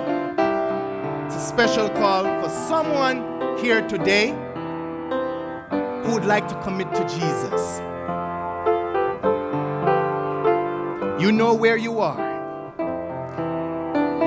It's 1.25 1.35
a 1.35 1.39
special 1.39 1.89
call 1.89 2.23
for 2.41 2.49
someone 2.49 3.57
here 3.57 3.85
today 3.87 4.29
who 6.03 6.13
would 6.13 6.25
like 6.25 6.47
to 6.47 6.55
commit 6.61 6.93
to 6.95 7.03
Jesus. 7.03 7.81
You 11.23 11.31
know 11.31 11.53
where 11.53 11.77
you 11.77 11.99
are. 12.01 12.19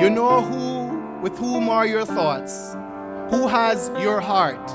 You 0.01 0.09
know 0.09 0.40
who 0.40 1.20
with 1.20 1.36
whom 1.36 1.68
are 1.68 1.86
your 1.86 2.07
thoughts. 2.07 2.72
Who 3.28 3.47
has 3.49 3.90
your 4.01 4.18
heart. 4.18 4.66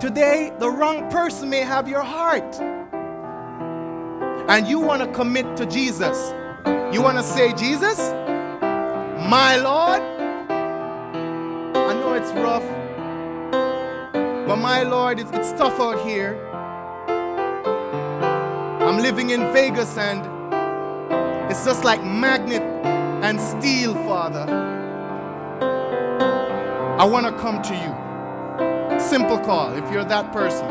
Today, 0.00 0.52
the 0.60 0.70
wrong 0.70 1.10
person 1.10 1.50
may 1.50 1.62
have 1.62 1.88
your 1.88 2.04
heart. 2.04 2.54
And 4.48 4.68
you 4.68 4.78
want 4.78 5.02
to 5.02 5.10
commit 5.10 5.56
to 5.56 5.66
Jesus. 5.66 6.32
You 6.94 7.02
want 7.02 7.18
to 7.18 7.24
say, 7.24 7.52
Jesus, 7.54 7.98
my 9.28 9.56
Lord. 9.56 10.02
I 11.74 11.92
know 11.94 12.12
it's 12.12 12.30
rough, 12.34 12.62
but 14.46 14.58
my 14.58 14.84
Lord, 14.84 15.18
it's, 15.18 15.32
it's 15.32 15.50
tough 15.58 15.80
out 15.80 16.06
here. 16.06 16.38
I'm 18.78 19.02
living 19.02 19.30
in 19.30 19.52
Vegas 19.52 19.98
and 19.98 20.35
it's 21.50 21.64
just 21.64 21.84
like 21.84 22.02
magnet 22.04 22.62
and 23.22 23.40
steel, 23.40 23.94
Father. 23.94 24.46
I 26.98 27.04
want 27.04 27.26
to 27.26 27.32
come 27.40 27.62
to 27.62 27.74
you. 27.74 28.98
Simple 29.00 29.38
call. 29.38 29.72
If 29.74 29.90
you're 29.92 30.04
that 30.04 30.32
person, 30.32 30.66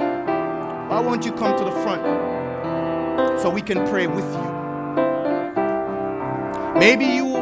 why 0.90 1.00
won't 1.00 1.26
you 1.26 1.32
come 1.32 1.58
to 1.58 1.64
the 1.64 1.72
front 1.84 2.04
so 3.40 3.50
we 3.50 3.62
can 3.62 3.88
pray 3.88 4.08
with 4.08 4.26
you? 4.26 4.56
Maybe 6.80 7.06
you 7.06 7.36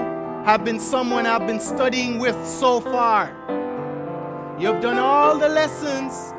have 0.45 0.63
been 0.63 0.79
someone 0.79 1.25
I've 1.25 1.47
been 1.47 1.59
studying 1.59 2.19
with 2.19 2.35
so 2.45 2.81
far. 2.81 3.31
You've 4.59 4.81
done 4.81 4.99
all 4.99 5.39
the 5.39 5.49
lessons, 5.49 6.33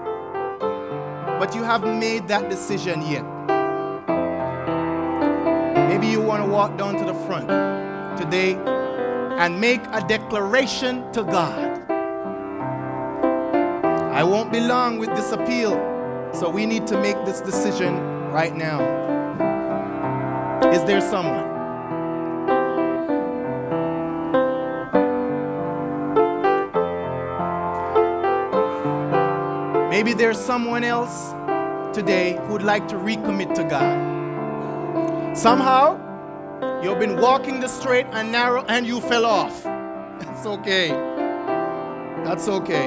but 1.40 1.55
you 1.55 1.64
haven't 1.64 1.99
made 1.99 2.28
that 2.28 2.49
decision 2.49 3.03
yet. 3.03 3.34
Maybe 5.89 6.07
you 6.07 6.20
want 6.20 6.43
to 6.43 6.49
walk 6.49 6.76
down 6.78 6.97
to 6.97 7.05
the 7.05 7.14
front 7.26 7.49
today 8.18 8.55
and 9.39 9.61
make 9.61 9.80
a 9.93 10.01
declaration 10.07 11.11
to 11.12 11.22
God. 11.24 11.80
I 14.12 14.22
won't 14.22 14.53
be 14.53 14.61
long 14.61 14.99
with 14.99 15.11
this 15.11 15.32
appeal, 15.32 15.72
so 16.32 16.49
we 16.49 16.66
need 16.66 16.87
to 16.87 17.01
make 17.01 17.16
this 17.24 17.41
decision 17.41 17.95
right 18.30 18.55
now. 18.55 18.80
Is 20.72 20.85
there 20.85 21.01
someone? 21.01 21.53
Maybe 29.91 30.12
there's 30.12 30.39
someone 30.39 30.85
else 30.85 31.32
today 31.95 32.39
who'd 32.47 32.62
like 32.62 32.89
to 32.89 32.97
recommit 32.97 33.55
to 33.55 33.64
God. 33.64 34.13
Somehow, 35.35 35.99
you've 36.80 37.01
been 37.01 37.20
walking 37.20 37.59
the 37.59 37.66
straight 37.66 38.07
and 38.12 38.30
narrow 38.30 38.64
and 38.68 38.87
you 38.87 39.01
fell 39.01 39.26
off. 39.26 39.64
That's 40.20 40.47
okay. 40.47 40.91
That's 42.24 42.47
okay. 42.47 42.87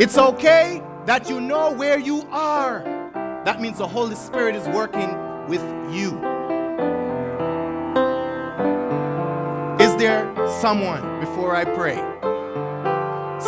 It's 0.00 0.18
okay 0.18 0.82
that 1.06 1.30
you 1.30 1.40
know 1.40 1.70
where 1.70 2.00
you 2.00 2.26
are. 2.32 2.82
That 3.44 3.60
means 3.60 3.78
the 3.78 3.86
Holy 3.86 4.16
Spirit 4.16 4.56
is 4.56 4.66
working 4.74 5.16
with 5.46 5.62
you. 5.94 6.18
Is 9.78 9.94
there 9.96 10.34
someone, 10.60 11.20
before 11.20 11.54
I 11.54 11.64
pray, 11.64 11.94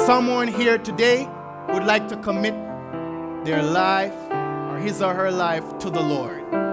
someone 0.07 0.47
here 0.47 0.78
today 0.78 1.28
would 1.70 1.84
like 1.84 2.07
to 2.09 2.16
commit 2.18 2.55
their 3.45 3.64
life 3.64 4.14
or 4.30 4.78
his 4.78 5.03
or 5.03 5.14
her 5.14 5.32
life 5.32 5.78
to 5.78 5.91
the 5.91 6.01
Lord? 6.01 6.65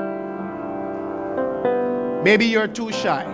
Maybe 2.24 2.46
you're 2.46 2.70
too 2.70 2.90
shy. 2.94 3.26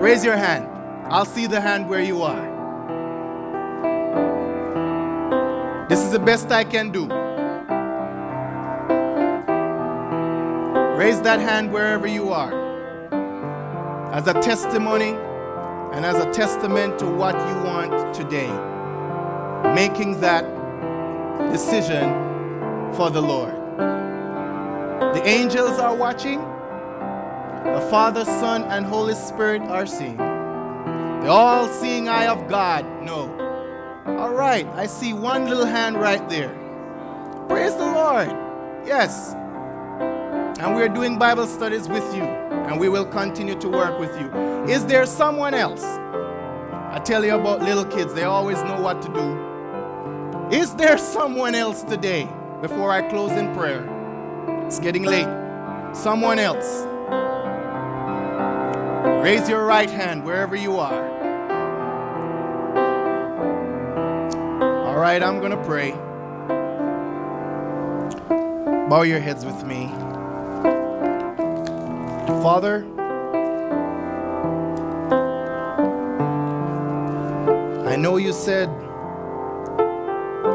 Raise 0.00 0.24
your 0.24 0.36
hand. 0.38 0.66
I'll 1.12 1.26
see 1.26 1.46
the 1.46 1.60
hand 1.60 1.86
where 1.86 2.00
you 2.00 2.22
are. 2.22 2.48
This 5.90 6.00
is 6.00 6.12
the 6.12 6.18
best 6.18 6.50
I 6.50 6.64
can 6.64 6.90
do. 6.90 7.06
Raise 10.96 11.20
that 11.20 11.40
hand 11.40 11.70
wherever 11.72 12.06
you 12.06 12.32
are 12.32 12.54
as 14.12 14.26
a 14.26 14.34
testimony 14.34 15.14
and 15.92 16.06
as 16.06 16.16
a 16.16 16.32
testament 16.32 16.98
to 17.00 17.06
what 17.06 17.34
you 17.34 17.62
want 17.64 18.14
today. 18.14 18.50
Making 19.74 20.20
that 20.20 20.44
decision 21.52 22.94
for 22.94 23.10
the 23.10 23.20
Lord. 23.20 23.54
The 25.14 25.22
angels 25.26 25.78
are 25.78 25.94
watching. 25.94 26.49
The 27.64 27.80
Father, 27.90 28.24
Son, 28.24 28.64
and 28.64 28.86
Holy 28.86 29.14
Spirit 29.14 29.62
are 29.62 29.86
seeing. 29.86 30.16
The 30.16 31.28
all 31.28 31.68
seeing 31.68 32.08
eye 32.08 32.26
of 32.26 32.48
God 32.48 32.84
no. 33.02 33.28
All 34.18 34.32
right, 34.32 34.66
I 34.68 34.86
see 34.86 35.12
one 35.12 35.46
little 35.46 35.66
hand 35.66 36.00
right 36.00 36.26
there. 36.28 36.48
Praise 37.48 37.74
the 37.74 37.84
Lord. 37.84 38.28
Yes. 38.86 39.34
And 40.60 40.74
we're 40.74 40.88
doing 40.88 41.18
Bible 41.18 41.46
studies 41.46 41.88
with 41.88 42.14
you, 42.14 42.22
and 42.22 42.80
we 42.80 42.88
will 42.88 43.04
continue 43.06 43.54
to 43.60 43.68
work 43.68 43.98
with 43.98 44.18
you. 44.20 44.32
Is 44.64 44.86
there 44.86 45.04
someone 45.06 45.54
else? 45.54 45.84
I 45.84 47.00
tell 47.04 47.24
you 47.24 47.34
about 47.34 47.60
little 47.60 47.84
kids, 47.84 48.14
they 48.14 48.24
always 48.24 48.62
know 48.62 48.80
what 48.80 49.00
to 49.02 49.08
do. 49.12 50.56
Is 50.56 50.74
there 50.74 50.98
someone 50.98 51.54
else 51.54 51.82
today 51.82 52.28
before 52.60 52.90
I 52.90 53.08
close 53.08 53.32
in 53.32 53.54
prayer? 53.54 53.86
It's 54.66 54.80
getting 54.80 55.04
late. 55.04 55.28
Someone 55.94 56.38
else. 56.38 56.86
Raise 59.22 59.48
your 59.48 59.64
right 59.64 59.88
hand 59.88 60.24
wherever 60.24 60.56
you 60.56 60.78
are. 60.78 61.08
All 64.86 64.98
right, 64.98 65.22
I'm 65.22 65.38
going 65.38 65.52
to 65.52 65.64
pray. 65.64 65.92
Bow 68.88 69.02
your 69.02 69.20
heads 69.20 69.44
with 69.44 69.64
me. 69.64 69.86
Father, 72.42 72.84
I 77.86 77.96
know 77.96 78.16
you 78.16 78.32
said 78.32 78.68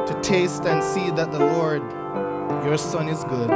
to 0.05 0.19
taste 0.21 0.65
and 0.65 0.83
see 0.83 1.11
that 1.11 1.31
the 1.31 1.39
Lord, 1.39 1.81
your 2.65 2.77
Son, 2.77 3.07
is 3.07 3.23
good. 3.23 3.49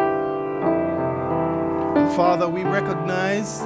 And 1.96 2.12
Father, 2.16 2.48
we 2.48 2.64
recognize 2.64 3.62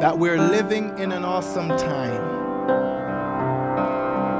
that 0.00 0.16
we're 0.16 0.38
living 0.38 0.96
in 0.98 1.10
an 1.10 1.24
awesome 1.24 1.68
time. 1.70 2.38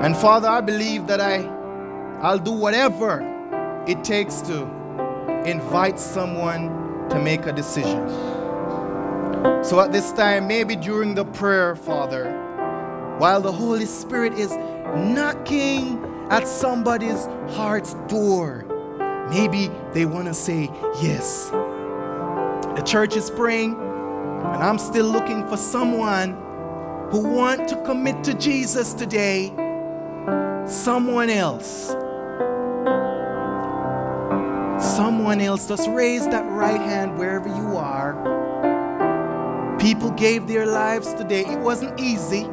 And 0.05 0.17
Father, 0.17 0.47
I 0.47 0.61
believe 0.61 1.09
that 1.09 1.21
I, 1.21 1.45
I'll 2.21 2.39
do 2.39 2.53
whatever 2.53 3.21
it 3.89 4.05
takes 4.05 4.41
to 4.43 4.63
invite 5.45 5.99
someone 5.99 7.09
to 7.09 7.19
make 7.21 7.47
a 7.47 7.53
decision. 7.53 8.09
So 9.65 9.81
at 9.81 9.91
this 9.91 10.13
time, 10.13 10.47
maybe 10.47 10.77
during 10.77 11.17
the 11.17 11.25
prayer, 11.25 11.75
Father, 11.75 12.31
while 13.19 13.41
the 13.41 13.53
Holy 13.53 13.87
Spirit 13.87 14.35
is 14.35 14.53
knocking 14.53 16.05
at 16.31 16.47
somebody's 16.47 17.27
heart's 17.57 17.95
door, 18.07 18.65
maybe 19.29 19.71
they 19.93 20.07
want 20.07 20.27
to 20.27 20.35
say 20.35 20.71
yes. 21.03 21.51
The 21.51 22.83
church 22.87 23.17
is 23.17 23.31
praying, 23.31 23.75
and 24.55 24.63
I'm 24.63 24.79
still 24.79 25.07
looking 25.07 25.47
for 25.49 25.57
someone 25.57 26.37
who 27.11 27.21
want 27.21 27.69
to 27.69 27.77
commit 27.85 28.23
to 28.25 28.35
Jesus 28.35 28.93
today. 28.93 29.53
Someone 30.67 31.31
else. 31.31 31.89
Someone 34.97 35.41
else. 35.41 35.67
Just 35.69 35.89
raise 35.89 36.27
that 36.29 36.45
right 36.51 36.81
hand 36.81 37.19
wherever 37.19 37.49
you 37.49 37.77
are. 37.77 38.15
People 39.79 40.11
gave 40.11 40.47
their 40.47 40.67
lives 40.67 41.15
today. 41.15 41.47
It 41.47 41.59
wasn't 41.61 41.99
easy. 41.99 42.47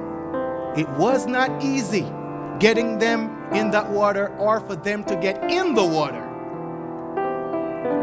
It 0.77 0.87
was 0.97 1.25
not 1.25 1.63
easy 1.63 2.05
getting 2.59 2.97
them 2.99 3.29
in 3.53 3.71
that 3.71 3.89
water 3.89 4.35
or 4.37 4.59
for 4.61 4.75
them 4.75 5.03
to 5.05 5.15
get 5.15 5.43
in 5.51 5.73
the 5.73 5.85
water. 5.85 6.21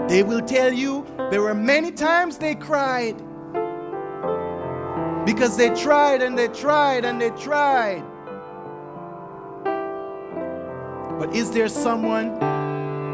They 0.09 0.23
will 0.23 0.43
tell 0.43 0.73
you 0.73 1.07
there 1.31 1.41
were 1.41 1.55
many 1.55 1.91
times 1.91 2.39
they 2.39 2.55
cried 2.55 3.17
because 5.25 5.57
they 5.57 5.75
tried 5.75 6.23
and 6.23 6.39
they 6.39 6.49
tried 6.49 7.05
and 7.05 7.21
they 7.21 7.31
tried. 7.31 8.03
But 11.19 11.35
is 11.35 11.51
there 11.53 11.69
someone 11.69 12.35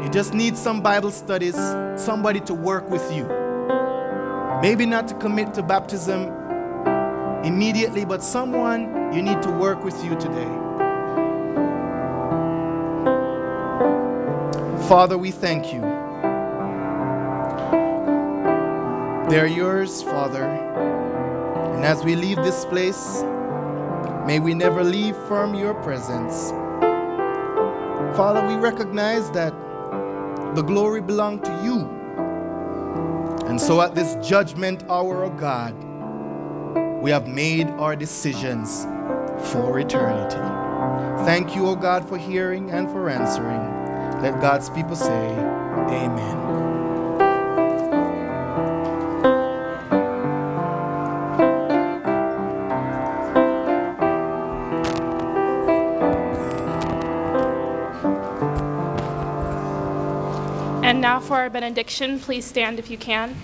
you 0.03 0.09
just 0.09 0.33
need 0.33 0.57
some 0.57 0.81
Bible 0.81 1.11
studies, 1.11 1.55
somebody 1.95 2.39
to 2.41 2.53
work 2.53 2.89
with 2.89 3.11
you? 3.13 3.27
Maybe 4.61 4.85
not 4.85 5.07
to 5.09 5.13
commit 5.15 5.53
to 5.53 5.63
baptism 5.63 6.33
immediately, 7.43 8.05
but 8.05 8.23
someone 8.23 9.13
you 9.13 9.21
need 9.21 9.41
to 9.43 9.51
work 9.51 9.83
with 9.83 10.03
you 10.03 10.15
today. 10.15 10.49
Father, 14.87 15.17
we 15.17 15.29
thank 15.29 15.71
you. 15.71 15.81
They're 19.29 19.45
yours, 19.45 20.01
Father. 20.01 20.68
And 21.79 21.85
as 21.85 22.03
we 22.03 22.13
leave 22.13 22.35
this 22.35 22.65
place, 22.65 23.23
may 24.27 24.41
we 24.41 24.53
never 24.53 24.83
leave 24.83 25.15
from 25.29 25.55
your 25.55 25.73
presence. 25.75 26.49
Father, 28.17 28.45
we 28.45 28.55
recognize 28.55 29.31
that 29.31 29.53
the 30.55 30.61
glory 30.61 30.99
belongs 30.99 31.39
to 31.47 31.61
you. 31.63 31.89
And 33.47 33.61
so 33.61 33.79
at 33.79 33.95
this 33.95 34.17
judgment 34.27 34.83
hour, 34.89 35.23
of 35.23 35.37
God, 35.37 35.73
we 37.01 37.11
have 37.11 37.29
made 37.29 37.69
our 37.69 37.95
decisions 37.95 38.83
for 39.49 39.79
eternity. 39.79 40.35
Thank 41.23 41.55
you, 41.55 41.65
O 41.65 41.77
God, 41.77 42.05
for 42.09 42.17
hearing 42.17 42.71
and 42.71 42.89
for 42.89 43.09
answering. 43.09 44.21
Let 44.21 44.41
God's 44.41 44.69
people 44.69 44.97
say, 44.97 45.29
Amen. 45.87 46.78
For 61.29 61.37
our 61.37 61.49
benediction, 61.51 62.19
please 62.19 62.43
stand 62.43 62.79
if 62.79 62.89
you 62.89 62.97
can. 62.97 63.35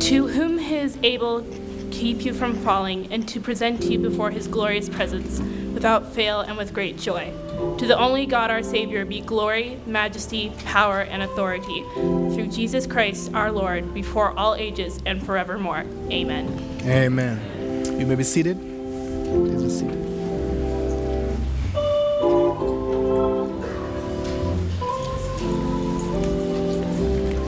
To 0.00 0.26
whom 0.26 0.58
he 0.58 0.74
is 0.74 0.98
able 1.04 1.42
to 1.42 1.88
keep 1.92 2.24
you 2.24 2.34
from 2.34 2.56
falling 2.64 3.12
and 3.12 3.28
to 3.28 3.40
present 3.40 3.84
you 3.84 4.00
before 4.00 4.32
his 4.32 4.48
glorious 4.48 4.88
presence 4.88 5.38
without 5.72 6.12
fail 6.12 6.40
and 6.40 6.56
with 6.56 6.74
great 6.74 6.98
joy. 6.98 7.32
To 7.78 7.86
the 7.86 7.96
only 7.96 8.26
God 8.26 8.50
our 8.50 8.64
Savior 8.64 9.04
be 9.04 9.20
glory, 9.20 9.78
majesty, 9.86 10.50
power, 10.64 11.02
and 11.02 11.22
authority 11.22 11.84
through 11.94 12.48
Jesus 12.48 12.88
Christ 12.88 13.32
our 13.34 13.52
Lord 13.52 13.94
before 13.94 14.36
all 14.36 14.56
ages 14.56 14.98
and 15.06 15.24
forevermore. 15.24 15.84
Amen. 16.10 16.80
Amen. 16.82 17.53
You 17.98 18.06
may 18.06 18.16
be 18.16 18.24
seated. 18.24 18.58
Please 18.58 19.62
be 19.62 19.70
seated. 19.70 20.13